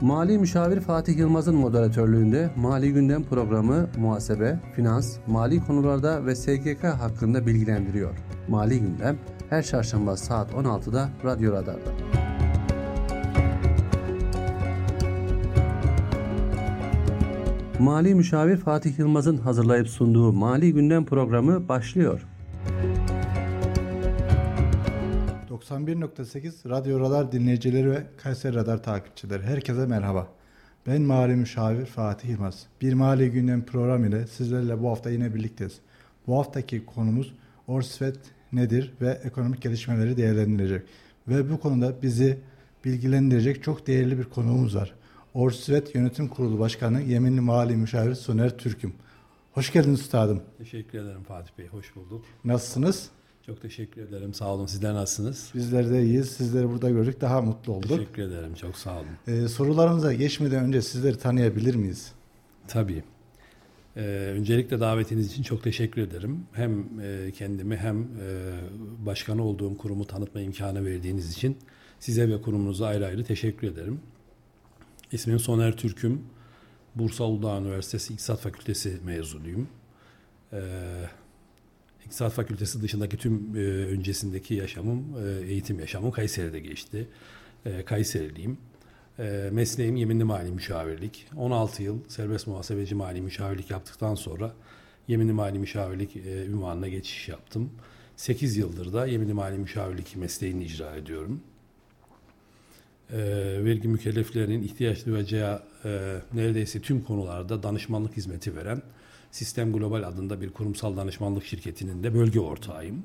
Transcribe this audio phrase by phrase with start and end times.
[0.00, 7.46] Mali Müşavir Fatih Yılmaz'ın moderatörlüğünde Mali Gündem programı muhasebe, finans, mali konularda ve SGK hakkında
[7.46, 8.14] bilgilendiriyor.
[8.48, 9.18] Mali Gündem
[9.50, 11.90] her çarşamba saat 16'da Radyo Radar'da.
[17.78, 22.26] Mali Müşavir Fatih Yılmaz'ın hazırlayıp sunduğu Mali Gündem programı başlıyor.
[25.60, 30.28] 91.8 Radyo Radar dinleyicileri ve Kayseri Radar takipçileri herkese merhaba.
[30.86, 32.66] Ben Mali Müşavir Fatih Yılmaz.
[32.80, 35.78] Bir Mali Gündem programı ile sizlerle bu hafta yine birlikteyiz.
[36.26, 37.34] Bu haftaki konumuz
[37.66, 38.18] Orsvet
[38.52, 40.82] nedir ve ekonomik gelişmeleri değerlendirecek.
[41.28, 42.38] Ve bu konuda bizi
[42.84, 44.94] bilgilendirecek çok değerli bir konuğumuz var.
[45.34, 48.92] Orsvet Yönetim Kurulu Başkanı Yeminli Mali Müşavir Soner Türküm.
[49.52, 50.42] Hoş geldiniz üstadım.
[50.58, 51.66] Teşekkür ederim Fatih Bey.
[51.66, 52.24] Hoş bulduk.
[52.44, 53.10] Nasılsınız?
[53.50, 54.34] Çok teşekkür ederim.
[54.34, 54.66] Sağ olun.
[54.66, 55.50] Sizler nasılsınız?
[55.54, 56.28] Bizler de iyiyiz.
[56.30, 57.20] Sizleri burada gördük.
[57.20, 57.88] Daha mutlu olduk.
[57.88, 58.54] Teşekkür ederim.
[58.54, 59.06] Çok sağ olun.
[59.26, 62.12] Ee, sorularımıza geçmeden önce sizleri tanıyabilir miyiz?
[62.68, 63.02] Tabii.
[63.96, 64.00] Ee,
[64.36, 66.46] öncelikle davetiniz için çok teşekkür ederim.
[66.52, 68.06] Hem e, kendimi hem e,
[69.06, 71.56] başkanı olduğum kurumu tanıtma imkanı verdiğiniz için
[72.00, 74.00] size ve kurumunuza ayrı ayrı teşekkür ederim.
[75.12, 76.22] İsmim Soner Türküm.
[76.94, 79.68] Bursa Uludağ Üniversitesi İktisat Fakültesi mezunuyum.
[80.52, 80.60] Ee,
[82.10, 87.08] İktisat Fakültesi dışındaki tüm e, öncesindeki yaşamım, e, eğitim yaşamım Kayseri'de geçti.
[87.66, 88.58] E, Kayseriliyim.
[89.18, 91.26] E, mesleğim yeminli mali müşavirlik.
[91.36, 94.52] 16 yıl serbest muhasebeci mali müşavirlik yaptıktan sonra
[95.08, 97.70] yeminli mali müşavirlik e, ünvanına geçiş yaptım.
[98.16, 101.40] 8 yıldır da yeminli mali müşavirlik mesleğini icra ediyorum.
[103.12, 103.18] E,
[103.64, 108.82] vergi mükelleflerinin ihtiyaç duyacağı e, neredeyse tüm konularda danışmanlık hizmeti veren
[109.30, 113.04] Sistem Global adında bir kurumsal danışmanlık şirketinin de bölge ortağıyım.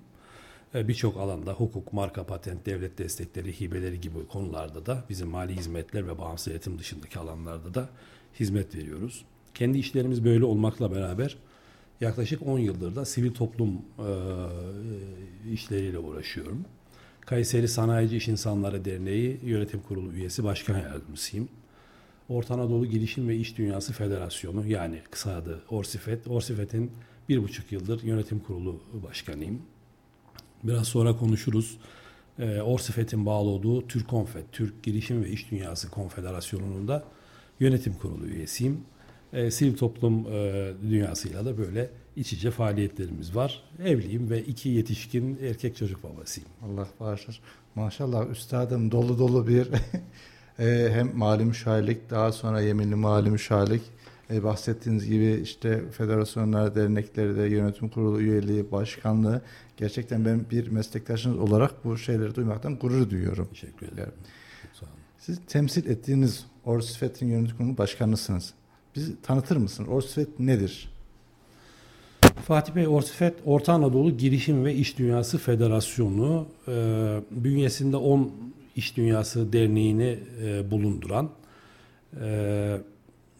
[0.75, 6.07] E, Birçok alanda hukuk, marka patent, devlet destekleri, hibeleri gibi konularda da bizim mali hizmetler
[6.07, 7.89] ve bağımsız eğitim dışındaki alanlarda da
[8.39, 9.25] hizmet veriyoruz.
[9.53, 11.37] Kendi işlerimiz böyle olmakla beraber
[12.01, 14.09] yaklaşık 10 yıldır da sivil toplum e,
[15.53, 16.65] işleriyle uğraşıyorum.
[17.21, 21.49] Kayseri Sanayici İş İnsanları Derneği Yönetim Kurulu üyesi başkan yardımcısıyım.
[22.29, 26.27] Orta Anadolu Girişim ve İş Dünyası Federasyonu yani kısa adı Orsifet.
[26.27, 26.91] Orsifet'in
[27.29, 29.61] bir buçuk yıldır yönetim kurulu başkanıyım.
[30.63, 31.77] Biraz sonra konuşuruz.
[32.39, 37.03] E, Orsifet'in bağlı olduğu Türkonfet, Türk Girişim ve İş Dünyası Konfederasyonu'nun da
[37.59, 38.81] yönetim kurulu üyesiyim.
[39.33, 43.63] E, sivil toplum e, dünyasıyla da böyle iç içe faaliyetlerimiz var.
[43.83, 46.49] Evliyim ve iki yetişkin erkek çocuk babasıyım.
[46.61, 47.41] Allah bağışlar.
[47.75, 49.67] Maşallah üstadım dolu dolu bir
[50.59, 53.81] e, hem mali müşavirlik daha sonra yeminli mali müşavirlik
[54.31, 59.41] e, bahsettiğiniz gibi işte federasyonlar, dernekleri de yönetim kurulu üyeliği, başkanlığı
[59.77, 63.47] gerçekten ben bir meslektaşınız olarak bu şeyleri duymaktan gurur duyuyorum.
[63.53, 64.13] Teşekkür ederim.
[64.73, 64.95] Sağ olun.
[65.19, 68.53] Siz temsil ettiğiniz Orsifet'in yönetim kurulu başkanısınız.
[68.95, 69.89] Bizi tanıtır mısınız?
[69.89, 70.89] Orsifet nedir?
[72.47, 76.71] Fatih Bey Orsifet Orta Anadolu Girişim ve İş Dünyası Federasyonu e,
[77.31, 78.31] bünyesinde 10
[78.75, 81.29] İş Dünyası Derneği'ni e, bulunduran
[82.21, 82.77] e,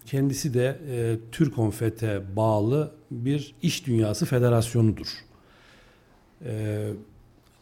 [0.06, 5.08] kendisi de e, Türkonfet'e bağlı bir iş dünyası federasyonudur.
[6.46, 6.90] E,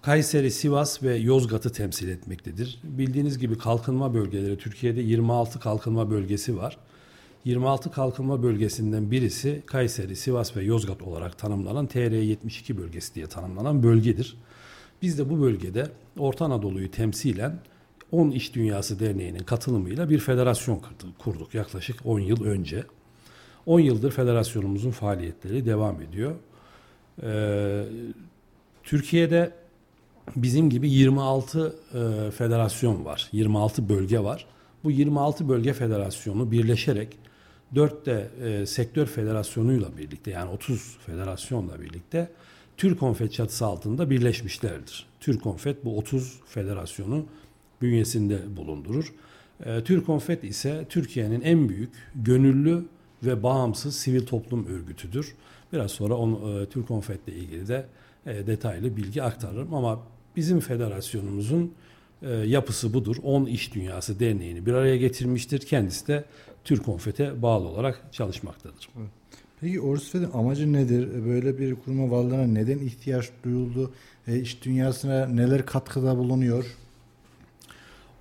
[0.01, 2.79] Kayseri, Sivas ve Yozgat'ı temsil etmektedir.
[2.83, 6.77] Bildiğiniz gibi kalkınma bölgeleri Türkiye'de 26 kalkınma bölgesi var.
[7.45, 14.37] 26 kalkınma bölgesinden birisi Kayseri, Sivas ve Yozgat olarak tanımlanan TR72 bölgesi diye tanımlanan bölgedir.
[15.03, 15.87] Biz de bu bölgede
[16.19, 17.59] Orta Anadolu'yu temsilen
[18.11, 20.81] 10 İş Dünyası Derneği'nin katılımıyla bir federasyon
[21.19, 22.83] kurduk yaklaşık 10 yıl önce.
[23.65, 26.35] 10 yıldır federasyonumuzun faaliyetleri devam ediyor.
[27.23, 27.83] Ee,
[28.83, 29.51] Türkiye'de
[30.35, 34.45] bizim gibi 26 e, federasyon var, 26 bölge var.
[34.83, 37.17] Bu 26 bölge federasyonu birleşerek
[37.75, 42.29] 4 de e, sektör federasyonuyla birlikte yani 30 federasyonla birlikte
[42.77, 45.05] Türkonfet çatısı altında birleşmişlerdir.
[45.19, 47.25] Türkonfet bu 30 federasyonu
[47.81, 49.13] bünyesinde bulundurur.
[49.65, 52.85] E, Türkonfet ise Türkiye'nin en büyük gönüllü
[53.23, 55.35] ve bağımsız sivil toplum örgütüdür.
[55.73, 57.85] Biraz sonra onu, e, Türkonfet ile ilgili de
[58.25, 59.99] e, detaylı bilgi aktarırım ama
[60.35, 61.73] bizim federasyonumuzun
[62.21, 63.15] e, yapısı budur.
[63.23, 65.59] 10 İş Dünyası Derneği'ni bir araya getirmiştir.
[65.59, 66.25] Kendisi de
[66.63, 68.89] Türkonfet'e bağlı olarak çalışmaktadır.
[69.63, 71.25] Peki Orsifet'in amacı nedir?
[71.25, 73.93] Böyle bir kuruma varlığına neden ihtiyaç duyuldu?
[74.27, 76.65] E, iş dünyasına neler katkıda bulunuyor?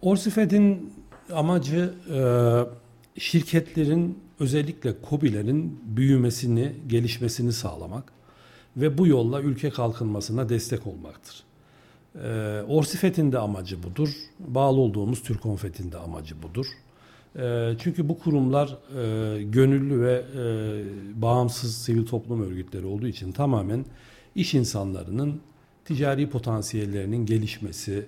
[0.02, 0.92] Orsifet'in
[1.32, 2.20] amacı e,
[3.20, 8.12] şirketlerin özellikle KOBİ'lerin büyümesini, gelişmesini sağlamak
[8.76, 11.42] ve bu yolla ülke kalkınmasına destek olmaktır.
[12.24, 14.10] E, Orsifet'in de amacı budur.
[14.38, 16.66] Bağlı olduğumuz Türkonfet'in de amacı budur.
[17.38, 20.42] E, çünkü bu kurumlar e, gönüllü ve e,
[21.22, 23.84] bağımsız sivil toplum örgütleri olduğu için tamamen
[24.34, 25.40] iş insanlarının
[25.84, 28.06] ticari potansiyellerinin gelişmesi,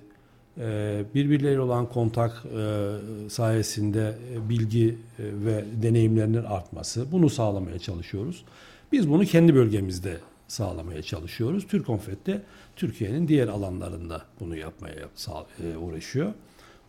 [0.57, 2.91] e, birbirleriyle olan kontak e,
[3.29, 4.15] sayesinde
[4.49, 8.45] bilgi ve deneyimlerinin artması bunu sağlamaya çalışıyoruz.
[8.91, 10.17] Biz bunu kendi bölgemizde
[10.47, 11.67] sağlamaya çalışıyoruz.
[11.67, 12.41] Türkonfet de
[12.75, 15.09] Türkiye'nin diğer alanlarında bunu yapmaya
[15.81, 16.33] uğraşıyor.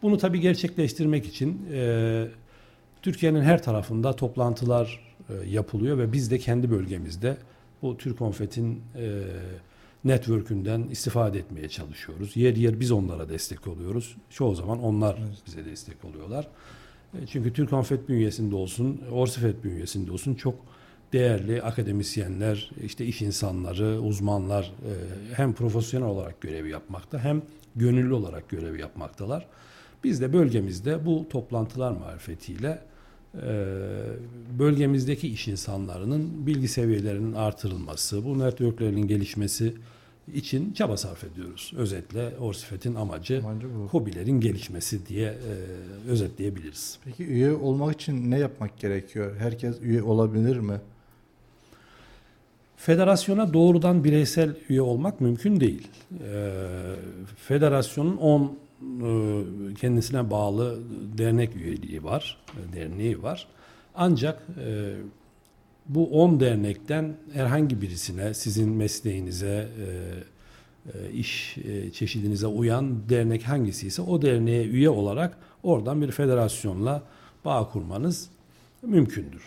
[0.02, 1.66] Bunu tabii gerçekleştirmek için
[3.02, 5.16] Türkiye'nin her tarafında toplantılar
[5.46, 7.36] yapılıyor ve biz de kendi bölgemizde
[7.82, 9.22] bu Türkonfet'in e,
[10.04, 12.36] network'ünden istifade etmeye çalışıyoruz.
[12.36, 14.16] Yer yer biz onlara destek oluyoruz.
[14.30, 15.16] Çoğu zaman onlar
[15.46, 16.48] bize destek oluyorlar.
[17.14, 20.54] E, çünkü Türk Konfet bünyesinde olsun, Orsifet bünyesinde olsun çok
[21.12, 24.92] değerli akademisyenler, işte iş insanları, uzmanlar e,
[25.34, 27.42] hem profesyonel olarak görevi yapmakta hem
[27.76, 29.46] gönüllü olarak görevi yapmaktalar.
[30.06, 32.78] Biz de bölgemizde bu toplantılar marifetiyle
[33.34, 33.40] e,
[34.58, 39.74] bölgemizdeki iş insanlarının bilgi seviyelerinin artırılması, bu networklerinin gelişmesi
[40.34, 41.72] için çaba sarf ediyoruz.
[41.76, 45.54] Özetle Orsifet'in amacı, amacı hobilerin gelişmesi diye e,
[46.10, 46.98] özetleyebiliriz.
[47.04, 49.36] Peki üye olmak için ne yapmak gerekiyor?
[49.38, 50.80] Herkes üye olabilir mi?
[52.76, 55.88] Federasyona doğrudan bireysel üye olmak mümkün değil.
[56.32, 56.52] E,
[57.36, 58.65] federasyonun 10 e,
[59.80, 60.78] kendisine bağlı
[61.18, 63.46] dernek üyeliği var, e, derneği var.
[63.94, 64.94] Ancak e,
[65.88, 69.68] bu 10 dernekten herhangi birisine sizin mesleğinize,
[71.12, 71.56] iş
[71.92, 77.02] çeşidinize uyan dernek hangisi ise o derneğe üye olarak oradan bir federasyonla
[77.44, 78.30] bağ kurmanız
[78.82, 79.42] mümkündür.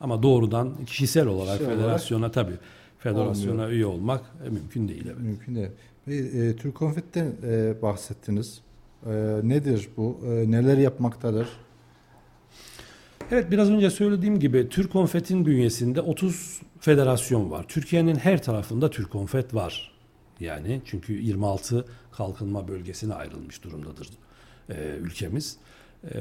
[0.00, 2.58] Ama doğrudan kişisel olarak kişisel federasyona olarak tabii
[2.98, 3.70] federasyona olmuyor.
[3.70, 5.04] üye olmak mümkün değil.
[5.06, 5.18] Evet.
[5.18, 5.68] Mümkün değil.
[6.10, 8.60] E, Türk Konfet'ten e, bahsettiniz.
[9.06, 9.10] E,
[9.42, 10.20] nedir bu?
[10.24, 11.48] E, neler yapmaktadır?
[13.30, 17.64] Evet biraz önce söylediğim gibi Türk Konfet'in bünyesinde 30 federasyon var.
[17.68, 19.92] Türkiye'nin her tarafında Türk Konfet var.
[20.40, 24.08] Yani çünkü 26 kalkınma bölgesine ayrılmış durumdadır
[24.70, 25.56] e, ülkemiz.
[26.14, 26.18] E,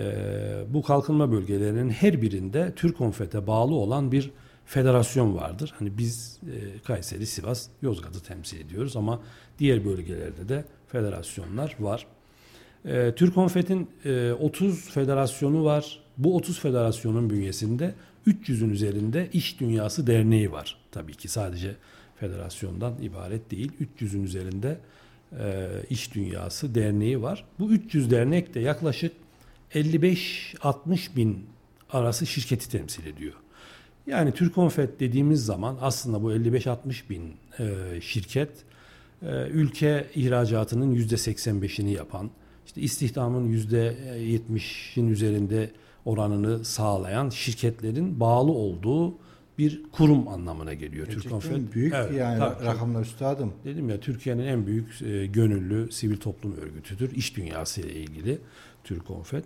[0.69, 4.31] bu kalkınma bölgelerinin her birinde Türk Konfet'e bağlı olan bir
[4.69, 5.73] federasyon vardır.
[5.79, 9.21] Hani biz e, Kayseri, Sivas, Yozgat'ı temsil ediyoruz ama
[9.59, 12.05] diğer bölgelerde de federasyonlar var.
[12.85, 15.99] E, Türk Konfet'in e, 30 federasyonu var.
[16.17, 17.95] Bu 30 federasyonun bünyesinde
[18.27, 20.77] 300'ün üzerinde iş dünyası derneği var.
[20.91, 21.75] Tabii ki sadece
[22.19, 23.71] federasyondan ibaret değil.
[23.99, 24.77] 300'ün üzerinde
[25.39, 27.45] e, iş dünyası derneği var.
[27.59, 29.13] Bu 300 dernek de yaklaşık
[29.73, 31.45] 55-60 bin
[31.89, 33.33] arası şirketi temsil ediyor.
[34.09, 38.49] Yani Türkonfet dediğimiz zaman aslında bu 55-60 bin e, şirket
[39.21, 42.29] e, ülke ihracatının %85'ini yapan,
[42.65, 45.71] işte istihdamın %70'in üzerinde
[46.05, 49.13] oranını sağlayan şirketlerin bağlı olduğu
[49.57, 51.05] bir kurum anlamına geliyor.
[51.05, 51.75] Gerçekten Türkonfet.
[51.75, 53.53] büyük evet, yani tabii, rakamlar üstadım.
[53.65, 57.15] Dedim ya Türkiye'nin en büyük e, gönüllü sivil toplum örgütüdür.
[57.15, 58.37] İş dünyası ile ilgili
[58.83, 59.43] Türkonfet.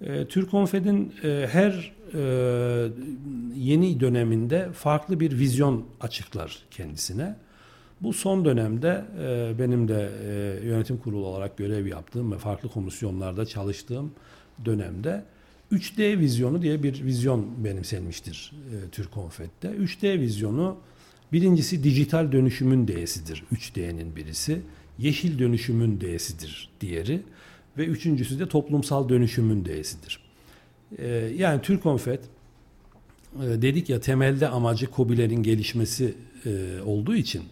[0.00, 2.20] E, Türkonfet'in e, her e,
[3.56, 7.36] yeni döneminde farklı bir vizyon açıklar kendisine.
[8.00, 10.10] Bu son dönemde e, benim de
[10.64, 14.12] yönetim kurulu olarak görev yaptığım ve farklı komisyonlarda çalıştığım
[14.64, 15.24] dönemde
[15.72, 19.68] 3D vizyonu diye bir vizyon benimsenmiştir e, Türk Konfet'te.
[19.68, 20.76] 3D vizyonu
[21.32, 23.44] birincisi dijital dönüşümün D'sidir.
[23.54, 24.60] 3D'nin birisi.
[24.98, 27.22] Yeşil dönüşümün D'sidir diğeri.
[27.78, 30.20] Ve üçüncüsü de toplumsal dönüşümün D'sidir.
[30.98, 32.20] E, yani Türk Konfet
[33.42, 36.14] e, dedik ya temelde amacı COBİ'lerin gelişmesi
[36.46, 37.42] e, olduğu için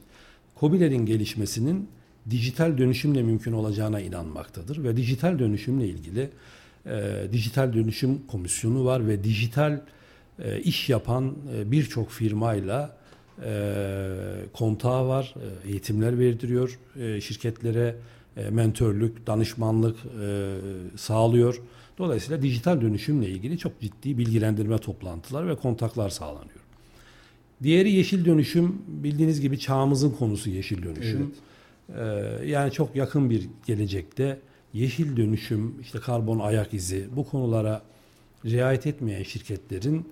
[0.60, 1.88] COBİ'lerin gelişmesinin
[2.30, 4.84] dijital dönüşümle mümkün olacağına inanmaktadır.
[4.84, 6.30] Ve dijital dönüşümle ilgili
[6.86, 9.80] e, dijital dönüşüm komisyonu var ve dijital
[10.64, 12.96] iş yapan birçok firmayla
[13.44, 13.72] e,
[14.52, 15.34] kontağı var,
[15.66, 17.96] eğitimler verdiriyor e, şirketlere,
[18.36, 20.56] e, mentörlük, danışmanlık e,
[20.96, 21.60] sağlıyor.
[21.98, 26.60] Dolayısıyla dijital dönüşümle ilgili çok ciddi bilgilendirme toplantılar ve kontaklar sağlanıyor.
[27.62, 28.82] Diğeri yeşil dönüşüm.
[28.86, 31.34] Bildiğiniz gibi çağımızın konusu yeşil dönüşüm.
[31.88, 32.38] Evet.
[32.42, 34.38] Ee, yani çok yakın bir gelecekte
[34.72, 37.82] yeşil dönüşüm, işte karbon ayak izi bu konulara
[38.44, 40.08] riayet etmeyen şirketlerin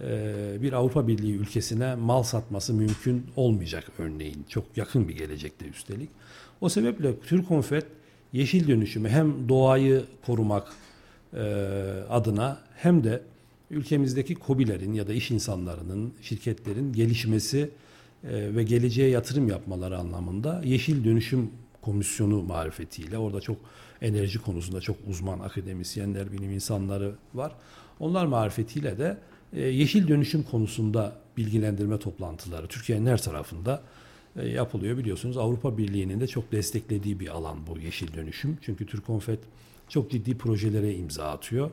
[0.00, 4.44] e, bir Avrupa Birliği ülkesine mal satması mümkün olmayacak örneğin.
[4.48, 6.10] Çok yakın bir gelecekte üstelik.
[6.60, 7.86] O sebeple Türk Konfet
[8.32, 10.68] yeşil dönüşümü hem doğayı korumak
[11.32, 11.38] e,
[12.10, 13.22] adına hem de
[13.70, 17.70] ülkemizdeki kobilerin ya da iş insanlarının, şirketlerin gelişmesi
[18.24, 21.50] e, ve geleceğe yatırım yapmaları anlamında yeşil dönüşüm
[21.84, 23.56] Komisyonu marifetiyle orada çok
[24.02, 27.52] enerji konusunda çok uzman akademisyenler, bilim insanları var.
[28.00, 29.18] Onlar marifetiyle de
[29.52, 33.82] e, yeşil dönüşüm konusunda bilgilendirme toplantıları Türkiye'nin her tarafında
[34.42, 34.98] yapılıyor.
[34.98, 38.58] Biliyorsunuz Avrupa Birliği'nin de çok desteklediği bir alan bu yeşil dönüşüm.
[38.62, 39.38] Çünkü Türkonfet
[39.88, 41.70] çok ciddi projelere imza atıyor.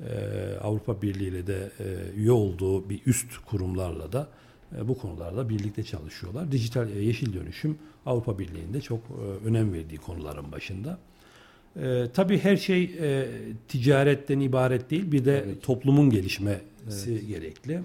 [0.00, 0.14] E,
[0.62, 1.70] Avrupa Birliği ile de
[2.16, 4.28] üye olduğu bir üst kurumlarla da
[4.82, 6.52] bu konularda birlikte çalışıyorlar.
[6.52, 9.00] Dijital yeşil dönüşüm Avrupa Birliği'nde çok
[9.44, 10.98] önem verdiği konuların başında.
[11.82, 13.28] E, tabii her şey e,
[13.68, 15.12] ticaretten ibaret değil.
[15.12, 15.62] Bir de evet.
[15.62, 17.28] toplumun gelişmesi evet.
[17.28, 17.80] gerekli.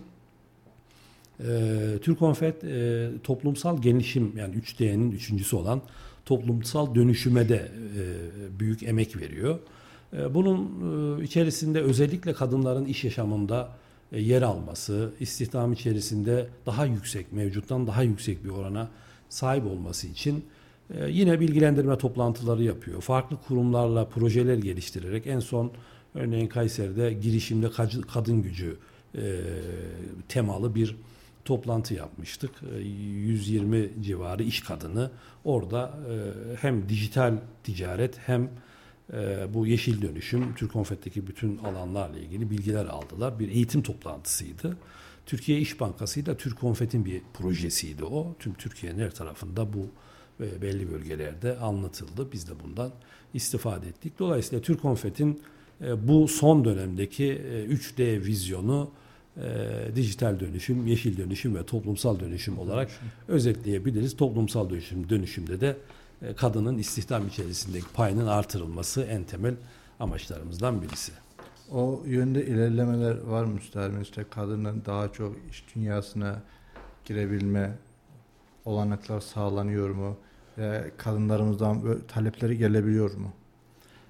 [1.40, 5.82] E, Türkonfet e, toplumsal gelişim yani 3D'nin üçüncüsü olan
[6.26, 9.60] toplumsal dönüşüme de e, büyük emek veriyor.
[10.14, 10.60] E, bunun
[11.20, 13.70] e, içerisinde özellikle kadınların iş yaşamında
[14.12, 18.90] e, yer alması, istihdam içerisinde daha yüksek, mevcuttan daha yüksek bir orana
[19.30, 20.44] sahip olması için
[20.94, 23.02] ee, yine bilgilendirme toplantıları yapıyor.
[23.02, 25.72] Farklı kurumlarla projeler geliştirerek en son
[26.16, 27.70] örneğin Kayseri'de girişimde
[28.14, 28.78] kadın gücü
[29.16, 29.22] e,
[30.28, 30.96] temalı bir
[31.50, 32.52] toplantı yapmıştık.
[32.82, 35.12] 120 e, civarı iş kadını
[35.44, 36.16] orada e,
[36.56, 38.50] hem dijital ticaret hem
[39.14, 43.40] e, bu yeşil dönüşüm, Türk Konfet'teki bütün alanlarla ilgili bilgiler aldılar.
[43.40, 44.78] Bir eğitim toplantısıydı.
[45.26, 48.36] Türkiye İş Bankası ile Türk Konfet'in bir projesiydi o.
[48.40, 49.88] Tüm Türkiye'nin her tarafında bu
[50.62, 52.32] belli bölgelerde anlatıldı.
[52.32, 52.92] Biz de bundan
[53.34, 54.20] istifade ettik.
[54.20, 55.42] Dolayısıyla Türk Konfet'in
[55.82, 58.92] e, bu son dönemdeki 3D e, vizyonu
[59.44, 62.90] e, dijital dönüşüm, yeşil dönüşüm ve toplumsal dönüşüm olarak
[63.28, 64.18] özetleyebiliriz.
[64.18, 65.78] Toplumsal dönüşüm dönüşümde de
[66.36, 69.56] kadının istihdam içerisindeki payının artırılması en temel
[70.00, 71.12] amaçlarımızdan birisi.
[71.72, 74.02] O yönde ilerlemeler var mı müsterim?
[74.02, 76.42] İşte kadının daha çok iş dünyasına
[77.06, 77.72] girebilme
[78.66, 80.18] olanaklar sağlanıyor mu?
[80.60, 83.34] e, kadınlarımızdan talepleri gelebiliyor mu?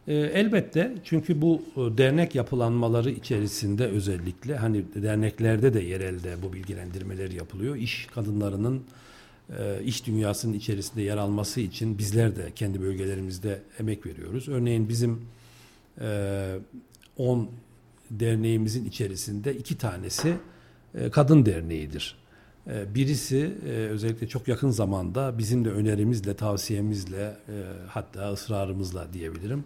[0.10, 7.32] E, elbette çünkü bu e, dernek yapılanmaları içerisinde özellikle hani derneklerde de yerelde bu bilgilendirmeler
[7.32, 7.76] yapılıyor.
[7.76, 8.84] İş kadınlarının
[9.60, 14.48] e, iş dünyasının içerisinde yer alması için bizler de kendi bölgelerimizde emek veriyoruz.
[14.50, 15.22] Örneğin bizim
[17.18, 17.50] 10
[18.12, 20.34] derneğimizin içerisinde iki tanesi
[21.12, 22.16] kadın derneğidir.
[22.68, 29.64] Ee, birisi e, özellikle çok yakın zamanda bizim de önerimizle, tavsiyemizle e, hatta ısrarımızla diyebilirim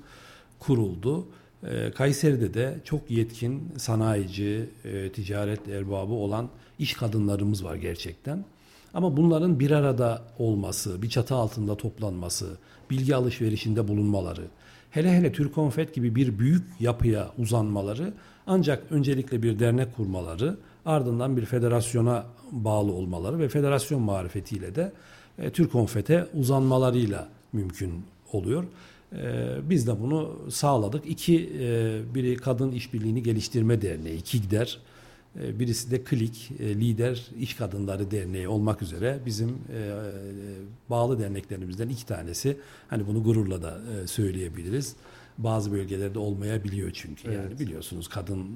[0.60, 1.26] kuruldu.
[1.64, 8.46] Ee, Kayseri'de de çok yetkin sanayici, e, ticaret erbabı olan iş kadınlarımız var gerçekten.
[8.94, 12.58] Ama bunların bir arada olması, bir çatı altında toplanması,
[12.90, 14.44] bilgi alışverişinde bulunmaları,
[14.92, 18.14] hele hele Türkonfet gibi bir büyük yapıya uzanmaları
[18.48, 24.92] ancak öncelikle bir dernek kurmaları, ardından bir federasyona bağlı olmaları ve federasyon marifetiyle de
[25.40, 28.64] e, Türkonfet'e uzanmalarıyla mümkün oluyor.
[29.22, 31.06] E, biz de bunu sağladık.
[31.06, 34.80] İki, e, biri Kadın İşbirliğini Geliştirme Derneği, KİGDER,
[35.42, 39.58] e, birisi de KLİK, e, Lider İş Kadınları Derneği olmak üzere bizim
[40.90, 42.58] bağlı derneklerimizden iki tanesi.
[42.88, 44.96] Hani bunu gururla da söyleyebiliriz.
[45.38, 47.28] Bazı bölgelerde olmayabiliyor çünkü.
[47.28, 47.38] Evet.
[47.38, 48.48] Yani biliyorsunuz kadın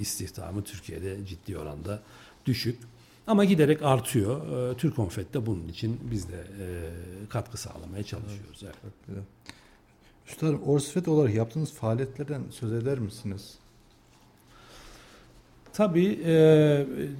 [0.00, 2.02] istihdamı Türkiye'de ciddi oranda
[2.46, 2.78] düşük.
[3.26, 4.40] Ama giderek artıyor.
[4.76, 6.44] Türk Konfet de bunun için biz de
[7.28, 8.62] katkı sağlamaya çalışıyoruz.
[8.62, 8.94] Evet.
[9.12, 9.24] evet.
[10.28, 13.54] Üstadım Orsfet olarak yaptığınız faaliyetlerden söz eder misiniz?
[15.72, 16.32] Tabii e,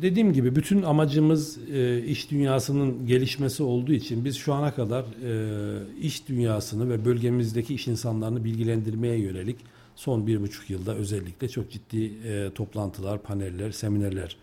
[0.03, 5.99] dediğim gibi bütün amacımız e, iş dünyasının gelişmesi olduğu için biz şu ana kadar e,
[6.01, 9.57] iş dünyasını ve bölgemizdeki iş insanlarını bilgilendirmeye yönelik
[9.97, 12.13] son bir buçuk yılda özellikle çok ciddi
[12.55, 14.37] toplantılar, paneller, seminerler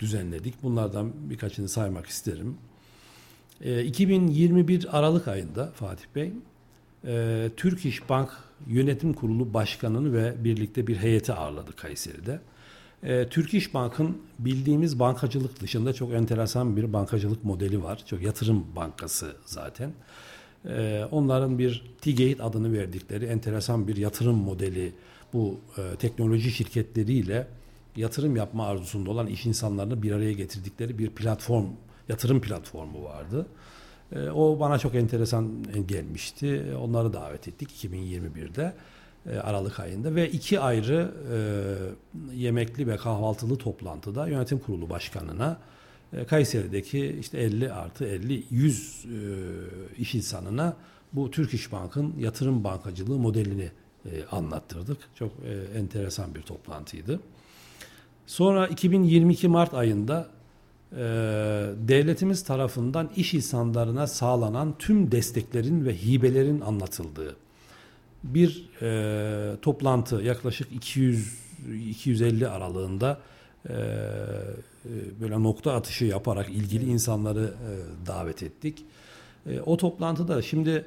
[0.00, 0.54] düzenledik.
[0.62, 2.56] Bunlardan birkaçını saymak isterim.
[3.60, 6.32] E, 2021 Aralık ayında Fatih Bey,
[7.06, 8.30] e, Türk İş Bank
[8.66, 12.40] Yönetim Kurulu Başkanı'nı ve birlikte bir heyeti ağırladı Kayseri'de.
[13.02, 18.02] E, Türk İş Bank'ın bildiğimiz bankacılık dışında çok enteresan bir bankacılık modeli var.
[18.06, 19.92] Çok yatırım bankası zaten.
[20.68, 24.92] E, onların bir T-Gate adını verdikleri enteresan bir yatırım modeli
[25.32, 27.46] bu e, teknoloji şirketleriyle
[27.96, 31.66] yatırım yapma arzusunda olan iş insanlarını bir araya getirdikleri bir platform,
[32.08, 33.46] yatırım platformu vardı.
[34.12, 36.64] E, o bana çok enteresan gelmişti.
[36.80, 38.74] Onları davet ettik 2021'de.
[39.30, 45.58] E, Aralık ayında ve iki ayrı e, yemekli ve kahvaltılı toplantıda yönetim kurulu başkanına
[46.12, 49.08] e, Kayseri'deki işte 50 artı 50 100 e,
[49.98, 50.76] iş insanına
[51.12, 53.70] bu Türk İş Bank'ın yatırım bankacılığı modelini
[54.30, 54.98] anlattırdık.
[55.14, 55.32] Çok
[55.76, 57.20] enteresan bir toplantıydı.
[58.26, 60.28] Sonra 2022 Mart ayında
[60.92, 60.96] e,
[61.88, 67.36] devletimiz tarafından iş insanlarına sağlanan tüm desteklerin ve hibelerin anlatıldığı
[68.24, 71.46] bir e, toplantı yaklaşık 200
[71.90, 73.18] 250 aralığında
[73.68, 73.78] e, e,
[75.20, 78.84] böyle nokta atışı yaparak ilgili insanları e, davet ettik.
[79.46, 80.84] E, o toplantıda şimdi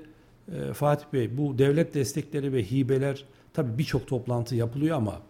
[0.52, 5.22] e, Fatih Bey bu devlet destekleri ve hibeler tabii birçok toplantı yapılıyor ama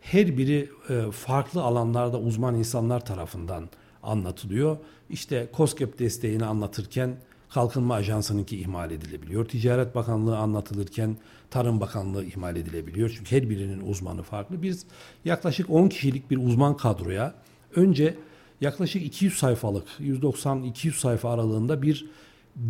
[0.00, 3.68] her biri e, farklı alanlarda uzman insanlar tarafından
[4.06, 4.76] anlatılıyor.
[5.10, 7.16] İşte COSGAP desteğini anlatırken
[7.50, 9.48] Kalkınma Ajansı'nınki ihmal edilebiliyor.
[9.48, 11.16] Ticaret Bakanlığı anlatılırken
[11.50, 13.14] Tarım Bakanlığı ihmal edilebiliyor.
[13.16, 14.62] Çünkü her birinin uzmanı farklı.
[14.62, 14.86] Biz
[15.24, 17.34] yaklaşık 10 kişilik bir uzman kadroya
[17.76, 18.14] önce
[18.60, 22.06] yaklaşık 200 sayfalık, 190-200 sayfa aralığında bir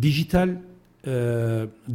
[0.01, 1.11] dijital e,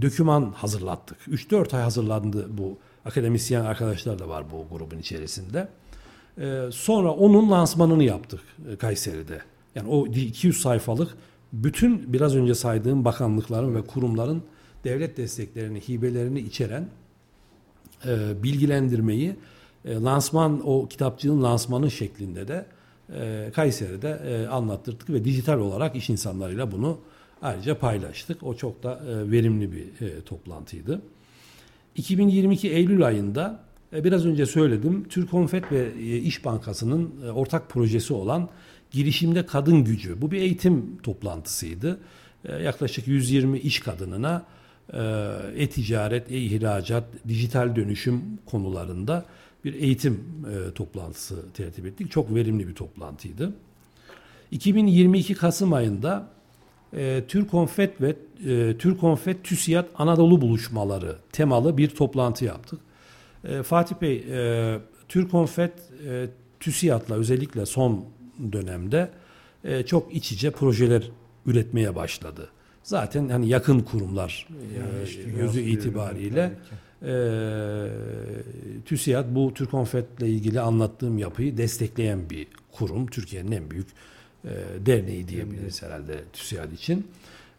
[0.00, 1.18] döküman hazırlattık.
[1.28, 2.78] 3-4 ay hazırlandı bu.
[3.04, 5.68] Akademisyen arkadaşlar da var bu grubun içerisinde.
[6.38, 8.40] E, sonra onun lansmanını yaptık
[8.72, 9.40] e, Kayseri'de.
[9.74, 11.14] Yani o 200 sayfalık
[11.52, 14.42] bütün biraz önce saydığım bakanlıkların ve kurumların
[14.84, 16.88] devlet desteklerini, hibelerini içeren
[18.06, 19.36] e, bilgilendirmeyi
[19.84, 22.66] e, lansman o kitapçığın lansmanı şeklinde de
[23.14, 26.98] e, Kayseri'de e, anlattırdık ve dijital olarak iş insanlarıyla bunu
[27.42, 28.42] ayrıca paylaştık.
[28.42, 31.02] O çok da e, verimli bir e, toplantıydı.
[31.94, 33.60] 2022 Eylül ayında
[33.92, 38.48] biraz önce söyledim Türk Konfet ve e, İş Bankası'nın e, ortak projesi olan
[38.90, 40.22] girişimde kadın gücü.
[40.22, 42.00] Bu bir eğitim toplantısıydı.
[42.44, 44.44] E, yaklaşık 120 iş kadınına
[44.92, 44.98] e,
[45.56, 49.24] e-ticaret, e-ihracat, dijital dönüşüm konularında
[49.64, 52.10] bir eğitim e, toplantısı tertip ettik.
[52.10, 53.54] Çok verimli bir toplantıydı.
[54.50, 56.28] 2022 Kasım ayında
[56.96, 62.80] e, Türk Konfet ve e, Türk Konfet TÜSİAD Anadolu buluşmaları temalı bir toplantı yaptık.
[63.44, 65.72] E, Fatih Bey, e, Türk Konfet
[66.08, 66.26] e,
[66.60, 68.04] TÜSİAD'la özellikle son
[68.52, 69.10] dönemde
[69.64, 71.10] e, çok iç içe projeler
[71.46, 72.48] üretmeye başladı.
[72.82, 74.48] Zaten hani yakın kurumlar
[75.26, 76.52] e, gözü itibariyle
[77.02, 77.14] e,
[78.84, 83.06] TÜSİAD bu Türk Konfet'le ilgili anlattığım yapıyı destekleyen bir kurum.
[83.06, 83.88] Türkiye'nin en büyük
[84.44, 84.50] e,
[84.86, 87.06] derneği diyebiliriz herhalde TÜSİAD için.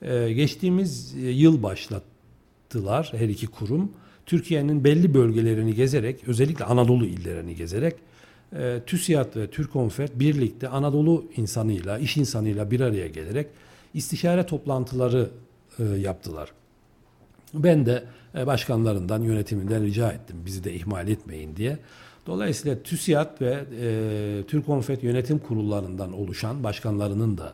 [0.01, 3.91] E, geçtiğimiz yıl başlattılar her iki kurum.
[4.25, 7.95] Türkiye'nin belli bölgelerini gezerek özellikle Anadolu illerini gezerek
[8.55, 13.47] e, TÜSİAD ve Türkonfet birlikte Anadolu insanıyla, iş insanıyla bir araya gelerek
[13.93, 15.29] istişare toplantıları
[15.79, 16.51] e, yaptılar.
[17.53, 18.03] Ben de
[18.35, 21.77] e, başkanlarından, yönetiminden rica ettim bizi de ihmal etmeyin diye.
[22.27, 27.53] Dolayısıyla TÜSİAD ve e, Türkonfet yönetim kurullarından oluşan başkanlarının da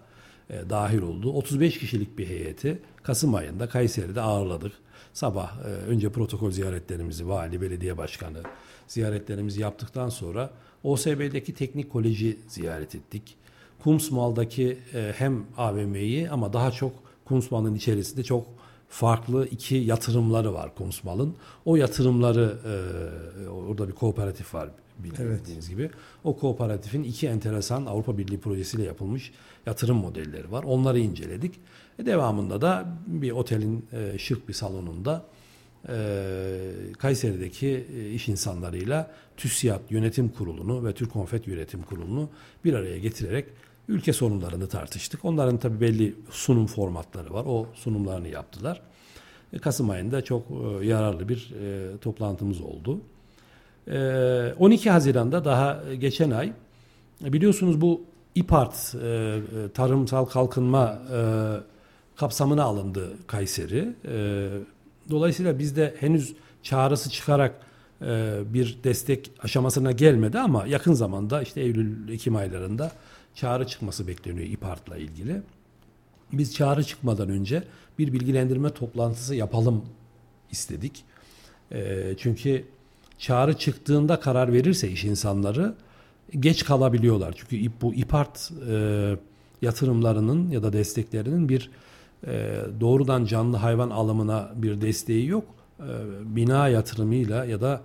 [0.50, 4.72] e, dahil olduğu 35 kişilik bir heyeti Kasım ayında Kayseri'de ağırladık.
[5.14, 8.38] Sabah e, önce protokol ziyaretlerimizi vali, belediye başkanı
[8.88, 10.50] ziyaretlerimizi yaptıktan sonra
[10.84, 13.36] OSB'deki teknik koleji ziyaret ettik.
[13.84, 16.92] Kumsmal'daki e, hem AVM'yi ama daha çok
[17.26, 18.48] Kumsmal'ın içerisinde çok
[18.90, 21.36] farklı iki yatırımları var Kumsmal'ın.
[21.66, 24.70] O yatırımları e, orada bir kooperatif var
[25.00, 25.70] bildiğiniz evet.
[25.70, 25.90] gibi.
[26.24, 29.32] O kooperatifin iki enteresan Avrupa Birliği projesiyle yapılmış
[29.66, 30.64] yatırım modelleri var.
[30.64, 31.60] Onları inceledik.
[32.00, 35.26] E, devamında da bir otelin e, şık bir salonunda
[35.90, 35.94] e,
[36.98, 42.30] Kayseri'deki e, iş insanlarıyla TÜSİAD Yönetim Kurulu'nu ve Türk Konfet Yönetim Kurulu'nu
[42.66, 43.46] bir araya getirerek
[43.88, 45.26] ülke sorunlarını tartıştık.
[45.26, 47.46] Onların tabi belli sunum formatları var.
[47.48, 48.82] O sunumlarını yaptılar.
[49.62, 50.44] Kasım ayında çok
[50.84, 51.54] yararlı bir
[52.02, 53.02] toplantımız oldu.
[53.88, 56.54] E, 12 Haziran'da daha geçen ay
[57.22, 58.02] biliyorsunuz bu
[58.36, 58.96] İPART
[59.74, 61.00] tarımsal kalkınma
[62.20, 63.96] kapsamına alındı Kayseri.
[64.08, 64.50] E,
[65.10, 67.56] Dolayısıyla bizde henüz çağrısı çıkarak
[68.02, 72.92] e, bir destek aşamasına gelmedi ama yakın zamanda işte Eylül-Ekim aylarında
[73.36, 75.42] çağrı çıkması bekleniyor İPART'la ilgili.
[76.34, 77.64] Biz çağrı çıkmadan önce
[78.00, 79.86] bir bilgilendirme toplantısı yapalım
[80.52, 81.04] istedik.
[81.72, 82.66] E, çünkü
[83.18, 85.76] çağrı çıktığında karar verirse iş insanları
[86.40, 87.34] geç kalabiliyorlar.
[87.38, 89.16] Çünkü bu İPART e,
[89.62, 91.70] yatırımlarının ya da desteklerinin bir
[92.80, 95.44] doğrudan canlı hayvan alımına bir desteği yok.
[95.80, 95.86] E,
[96.36, 97.82] bina yatırımıyla ya da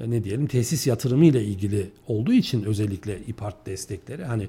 [0.00, 4.48] e, ne diyelim tesis yatırımıyla ilgili olduğu için özellikle İPART destekleri hani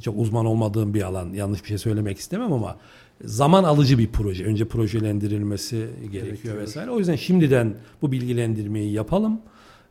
[0.00, 2.76] çok uzman olmadığım bir alan yanlış bir şey söylemek istemem ama
[3.24, 4.44] zaman alıcı bir proje.
[4.44, 6.56] Önce projelendirilmesi gerekiyor Gerekiyor.
[6.56, 6.90] vesaire.
[6.90, 9.40] O yüzden şimdiden bu bilgilendirmeyi yapalım.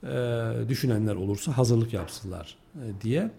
[0.04, 0.08] Ee,
[0.70, 3.32] düşünenler olursa hazırlık yapsınlar e, diye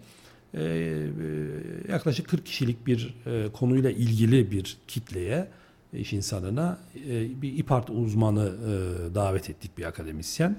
[1.89, 5.47] yaklaşık 40 kişilik bir e, konuyla ilgili bir kitleye,
[5.93, 10.57] iş insanına e, bir İPART uzmanı e, davet ettik bir akademisyen.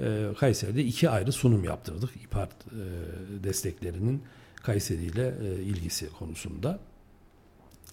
[0.00, 4.22] E, Kayseri'de iki ayrı sunum yaptırdık İPART e, desteklerinin
[4.62, 6.80] Kayseri ile e, ilgisi konusunda.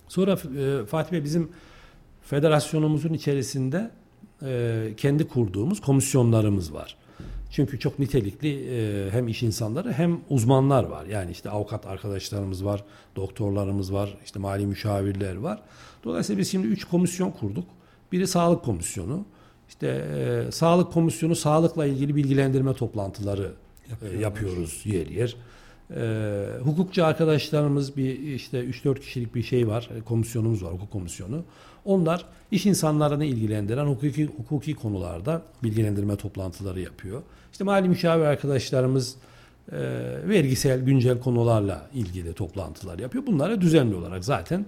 [0.08, 1.50] Sonra e, Fatih Bey bizim
[2.22, 3.92] federasyonumuzun içerisinde
[4.42, 6.98] e, kendi kurduğumuz komisyonlarımız var.
[7.56, 11.06] Çünkü çok nitelikli e, hem iş insanları hem uzmanlar var.
[11.06, 12.84] Yani işte avukat arkadaşlarımız var,
[13.16, 15.62] doktorlarımız var, işte mali müşavirler var.
[16.04, 17.68] Dolayısıyla biz şimdi üç komisyon kurduk.
[18.12, 19.26] Biri sağlık komisyonu.
[19.70, 23.52] İşte e, sağlık komisyonu sağlıkla ilgili bilgilendirme toplantıları
[24.02, 25.36] e, yapıyoruz yer yer.
[25.96, 31.44] E, hukukçu arkadaşlarımız bir işte 3-4 kişilik bir şey var, komisyonumuz var, hukuk komisyonu.
[31.86, 37.22] Onlar iş insanlarını ilgilendiren hukuki, hukuki konularda bilgilendirme toplantıları yapıyor.
[37.56, 39.16] İşte mali müşavir arkadaşlarımız
[39.72, 39.78] e,
[40.28, 43.26] vergisel güncel konularla ilgili toplantılar yapıyor.
[43.26, 44.66] Bunları düzenli olarak zaten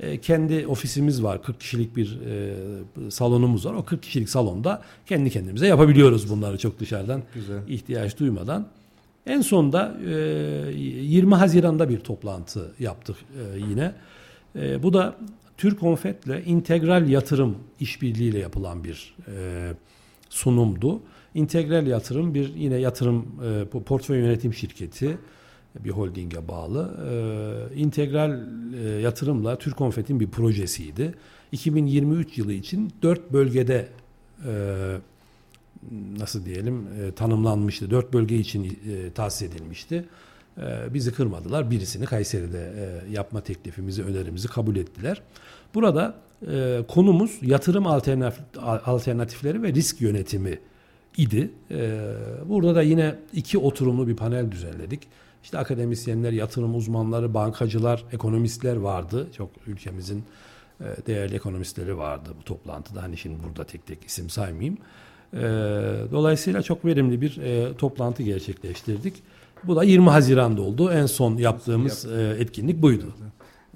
[0.00, 1.42] e, kendi ofisimiz var.
[1.42, 3.74] 40 kişilik bir e, salonumuz var.
[3.74, 7.68] O 40 kişilik salonda kendi kendimize yapabiliyoruz bunları çok dışarıdan Güzel.
[7.68, 8.66] ihtiyaç duymadan.
[9.26, 10.12] En sonda e,
[10.74, 13.92] 20 Haziran'da bir toplantı yaptık e, yine.
[14.56, 15.16] E, bu da
[15.56, 19.72] Türk Konfet'le integral yatırım işbirliğiyle yapılan bir e,
[20.30, 21.00] sunumdu.
[21.38, 25.18] İntegral yatırım bir yine yatırım e, portföy yönetim şirketi
[25.84, 26.90] bir holdinge bağlı.
[27.72, 28.40] E, integral
[28.74, 31.14] e, yatırımla Türk Konfet'in bir projesiydi.
[31.52, 33.88] 2023 yılı için dört bölgede
[34.46, 34.52] e,
[36.18, 37.90] nasıl diyelim e, tanımlanmıştı.
[37.90, 40.04] Dört bölge için e, tahsis edilmişti.
[40.58, 41.70] E, bizi kırmadılar.
[41.70, 45.22] Birisini Kayseri'de e, yapma teklifimizi, önerimizi kabul ettiler.
[45.74, 46.14] Burada
[46.50, 50.58] e, konumuz yatırım alternatif, alternatifleri ve risk yönetimi
[51.18, 51.50] idi.
[51.70, 52.00] E,
[52.46, 55.00] burada da yine iki oturumlu bir panel düzenledik.
[55.42, 59.26] İşte akademisyenler, yatırım uzmanları, bankacılar, ekonomistler vardı.
[59.36, 60.24] Çok ülkemizin
[60.80, 63.02] e, değerli ekonomistleri vardı bu toplantıda.
[63.02, 64.78] Hani şimdi burada tek tek isim saymayayım.
[65.32, 65.38] E,
[66.12, 69.22] dolayısıyla çok verimli bir e, toplantı gerçekleştirdik.
[69.64, 70.90] Bu da 20 Haziran'da oldu.
[70.92, 73.14] En son yaptığımız e, etkinlik buydu.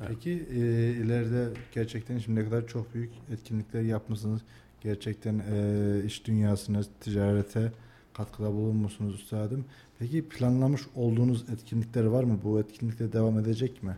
[0.08, 0.58] Peki e,
[0.90, 4.40] ileride gerçekten şimdiye kadar çok büyük etkinlikler yapmışsınız.
[4.82, 7.72] Gerçekten e, iş dünyasına, ticarete
[8.14, 9.64] katkıda bulunmuşsunuz üstadım.
[9.98, 12.38] Peki planlamış olduğunuz etkinlikler var mı?
[12.44, 13.96] Bu etkinlikler devam edecek mi?